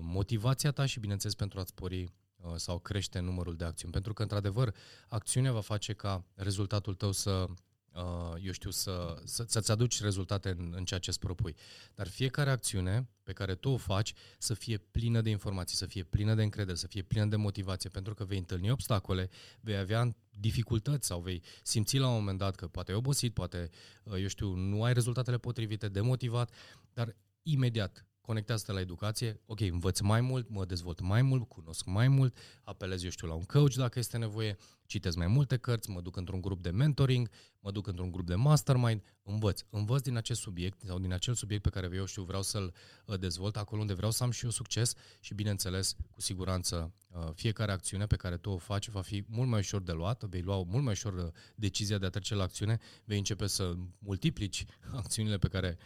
motivația 0.00 0.70
ta 0.70 0.86
și, 0.86 1.00
bineînțeles, 1.00 1.34
pentru 1.34 1.60
a-ți 1.60 1.70
spori 1.70 2.12
sau 2.56 2.78
crește 2.78 3.18
numărul 3.18 3.56
de 3.56 3.64
acțiuni. 3.64 3.92
Pentru 3.92 4.12
că, 4.12 4.22
într-adevăr, 4.22 4.74
acțiunea 5.08 5.52
va 5.52 5.60
face 5.60 5.92
ca 5.92 6.24
rezultatul 6.34 6.94
tău 6.94 7.12
să 7.12 7.46
uh, 7.92 8.42
eu 8.42 8.52
știu, 8.52 8.70
să, 8.70 9.20
să, 9.24 9.44
să-ți 9.48 9.70
aduci 9.70 10.00
rezultate 10.00 10.48
în, 10.48 10.72
în 10.76 10.84
ceea 10.84 11.00
ce 11.00 11.10
îți 11.10 11.18
propui. 11.18 11.56
Dar 11.94 12.08
fiecare 12.08 12.50
acțiune 12.50 13.08
pe 13.22 13.32
care 13.32 13.54
tu 13.54 13.68
o 13.68 13.76
faci 13.76 14.12
să 14.38 14.54
fie 14.54 14.78
plină 14.78 15.20
de 15.20 15.30
informații, 15.30 15.76
să 15.76 15.86
fie 15.86 16.02
plină 16.02 16.34
de 16.34 16.42
încredere, 16.42 16.76
să 16.76 16.86
fie 16.86 17.02
plină 17.02 17.24
de 17.24 17.36
motivație, 17.36 17.90
pentru 17.90 18.14
că 18.14 18.24
vei 18.24 18.38
întâlni 18.38 18.70
obstacole, 18.70 19.30
vei 19.60 19.76
avea 19.76 20.16
dificultăți 20.30 21.06
sau 21.06 21.20
vei 21.20 21.42
simți 21.62 21.98
la 21.98 22.08
un 22.08 22.14
moment 22.14 22.38
dat 22.38 22.54
că 22.54 22.66
poate 22.66 22.90
ai 22.90 22.96
obosit, 22.96 23.34
poate, 23.34 23.70
uh, 24.02 24.20
eu 24.20 24.26
știu, 24.26 24.54
nu 24.54 24.82
ai 24.82 24.92
rezultatele 24.92 25.38
potrivite, 25.38 25.88
demotivat, 25.88 26.54
dar 26.92 27.16
imediat 27.42 28.04
conectează-te 28.30 28.72
la 28.72 28.80
educație, 28.80 29.40
ok, 29.46 29.60
învăț 29.60 30.00
mai 30.00 30.20
mult, 30.20 30.50
mă 30.50 30.64
dezvolt 30.64 31.00
mai 31.00 31.22
mult, 31.22 31.48
cunosc 31.48 31.86
mai 31.86 32.08
mult, 32.08 32.36
apelez, 32.64 33.02
eu 33.02 33.10
știu, 33.10 33.28
la 33.28 33.34
un 33.34 33.42
coach 33.42 33.74
dacă 33.74 33.98
este 33.98 34.16
nevoie, 34.16 34.56
citesc 34.86 35.16
mai 35.16 35.26
multe 35.26 35.56
cărți, 35.56 35.90
mă 35.90 36.00
duc 36.00 36.16
într-un 36.16 36.40
grup 36.40 36.62
de 36.62 36.70
mentoring, 36.70 37.30
mă 37.60 37.70
duc 37.70 37.86
într-un 37.86 38.10
grup 38.10 38.26
de 38.26 38.34
mastermind, 38.34 39.02
învăț. 39.22 39.60
Învăț 39.70 40.02
din 40.02 40.16
acest 40.16 40.40
subiect 40.40 40.80
sau 40.86 40.98
din 40.98 41.12
acel 41.12 41.34
subiect 41.34 41.62
pe 41.62 41.68
care 41.70 41.88
eu 41.92 42.04
știu 42.04 42.22
vreau 42.22 42.42
să-l 42.42 42.74
uh, 43.06 43.18
dezvolt, 43.18 43.56
acolo 43.56 43.80
unde 43.80 43.94
vreau 43.94 44.10
să 44.10 44.22
am 44.22 44.30
și 44.30 44.44
eu 44.44 44.50
succes 44.50 44.94
și, 45.20 45.34
bineînțeles, 45.34 45.96
cu 46.10 46.20
siguranță, 46.20 46.94
uh, 47.08 47.28
fiecare 47.34 47.72
acțiune 47.72 48.06
pe 48.06 48.16
care 48.16 48.36
tu 48.36 48.50
o 48.50 48.56
faci 48.56 48.88
va 48.88 49.00
fi 49.00 49.24
mult 49.28 49.48
mai 49.48 49.58
ușor 49.58 49.82
de 49.82 49.92
luat, 49.92 50.24
vei 50.24 50.42
lua 50.42 50.62
mult 50.62 50.84
mai 50.84 50.92
ușor 50.92 51.12
uh, 51.12 51.32
decizia 51.54 51.98
de 51.98 52.06
a 52.06 52.10
trece 52.10 52.34
la 52.34 52.42
acțiune, 52.42 52.78
vei 53.04 53.18
începe 53.18 53.46
să 53.46 53.74
multiplici 53.98 54.64
acțiunile 55.02 55.38
pe 55.38 55.48
care 55.48 55.78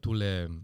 tu 0.00 0.12
le 0.12 0.50
Uh, 0.50 0.56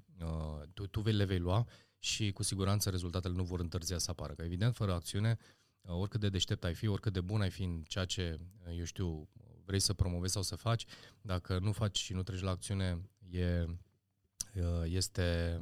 tu, 0.74 0.86
tu 0.86 1.02
le 1.04 1.24
vei 1.24 1.38
lua 1.38 1.66
și 1.98 2.32
cu 2.32 2.42
siguranță 2.42 2.90
rezultatele 2.90 3.34
nu 3.34 3.42
vor 3.42 3.60
întârzia 3.60 3.98
să 3.98 4.10
apară. 4.10 4.32
Că 4.32 4.42
evident, 4.42 4.74
fără 4.74 4.92
acțiune, 4.92 5.38
uh, 5.80 5.94
oricât 5.94 6.20
de 6.20 6.28
deștept 6.28 6.64
ai 6.64 6.74
fi, 6.74 6.86
oricât 6.86 7.12
de 7.12 7.20
bun 7.20 7.40
ai 7.40 7.50
fi 7.50 7.62
în 7.62 7.82
ceea 7.86 8.04
ce, 8.04 8.38
uh, 8.66 8.78
eu 8.78 8.84
știu, 8.84 9.28
vrei 9.64 9.80
să 9.80 9.92
promovezi 9.92 10.32
sau 10.32 10.42
să 10.42 10.56
faci, 10.56 10.84
dacă 11.20 11.58
nu 11.58 11.72
faci 11.72 11.98
și 11.98 12.12
nu 12.12 12.22
treci 12.22 12.40
la 12.40 12.50
acțiune, 12.50 13.10
e, 13.30 13.66
este 14.84 15.58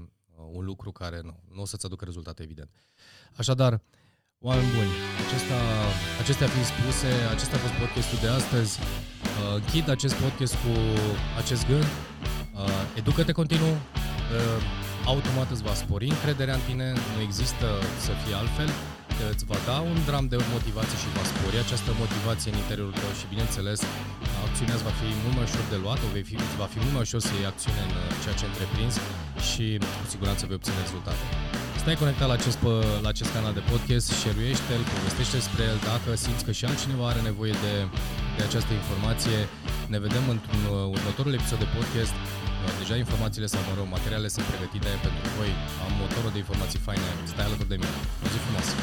un 0.53 0.65
lucru 0.65 0.93
care 0.93 1.21
nu, 1.21 1.43
nu 1.53 1.61
o 1.61 1.65
să-ți 1.65 1.87
aducă 1.87 2.05
rezultate, 2.05 2.43
evident. 2.43 2.71
Așadar, 3.37 3.83
oameni 4.39 4.71
buni, 4.71 4.91
acesta, 5.27 5.59
acestea 6.21 6.47
fiind 6.47 6.67
spuse, 6.67 7.07
acesta 7.07 7.57
a 7.57 7.59
fost 7.59 7.73
podcastul 7.73 8.19
de 8.19 8.29
astăzi. 8.29 8.79
Închid 9.55 9.89
acest 9.89 10.15
podcast 10.15 10.55
cu 10.55 10.73
acest 11.37 11.67
gând. 11.67 11.85
Educă-te 12.97 13.33
continuu, 13.33 13.73
uh, 13.73 14.10
automat 15.13 15.49
îți 15.55 15.67
va 15.69 15.75
spori 15.83 16.07
încrederea 16.15 16.55
în 16.55 16.65
tine, 16.69 16.87
nu 17.15 17.21
există 17.29 17.67
să 18.05 18.13
fie 18.23 18.35
altfel, 18.43 18.71
îți 19.33 19.45
va 19.51 19.59
da 19.69 19.77
un 19.91 19.99
dram 20.09 20.27
de 20.33 20.37
motivație 20.57 20.99
și 21.03 21.09
va 21.19 21.25
spori 21.33 21.57
această 21.65 21.91
motivație 22.03 22.49
în 22.53 22.59
interiorul 22.63 22.97
tău 23.01 23.11
și, 23.19 23.25
bineînțeles, 23.33 23.79
acțiunea 24.47 24.77
îți 24.77 24.87
va 24.89 24.95
fi 25.01 25.09
mult 25.23 25.35
mai 25.39 25.47
ușor 25.49 25.65
de 25.73 25.79
luat, 25.85 26.01
vei 26.15 26.25
fi, 26.31 26.37
va 26.63 26.69
fi 26.73 26.79
mult 26.85 26.95
mai 26.97 27.05
ușor 27.07 27.21
să 27.29 27.33
iei 27.35 27.51
acțiune 27.53 27.83
în 27.89 27.95
uh, 28.01 28.05
ceea 28.23 28.37
ce 28.39 28.45
întreprinzi 28.51 28.99
și 29.49 29.65
cu 30.01 30.07
siguranță 30.15 30.43
vei 30.49 30.59
obține 30.59 30.79
rezultate. 30.87 31.25
Stai 31.83 32.03
conectat 32.05 32.29
la 32.33 32.37
acest, 32.41 32.61
la 33.05 33.11
acest 33.15 33.31
canal 33.37 33.53
de 33.59 33.63
podcast, 33.73 34.07
share-uiește-l, 34.21 34.83
povestește 34.95 35.37
despre 35.43 35.63
el 35.71 35.79
dacă 35.91 36.09
simți 36.25 36.45
că 36.47 36.53
și 36.59 36.65
altcineva 36.71 37.05
are 37.13 37.21
nevoie 37.31 37.55
de, 37.65 37.75
de 38.37 38.43
această 38.49 38.73
informație. 38.81 39.39
Ne 39.93 39.99
vedem 40.07 40.25
într-un 40.35 40.63
uh, 40.67 40.75
următorul 40.97 41.33
episod 41.39 41.59
de 41.65 41.69
podcast 41.77 42.15
Deja 42.83 42.97
informațiile 42.97 43.47
sau, 43.47 43.61
mă 43.69 43.75
rog, 43.79 43.87
materialele 43.97 44.31
sunt 44.37 44.47
pregătite 44.51 44.91
pentru 45.07 45.25
voi. 45.37 45.53
Am 45.85 45.93
motorul 46.03 46.31
de 46.35 46.39
informații 46.45 46.81
faine. 46.89 47.09
Stai 47.33 47.45
alături 47.45 47.73
de 47.73 47.79
mine. 47.83 47.97
O 48.25 48.27
zi 48.33 48.39
frumoasă! 48.45 48.75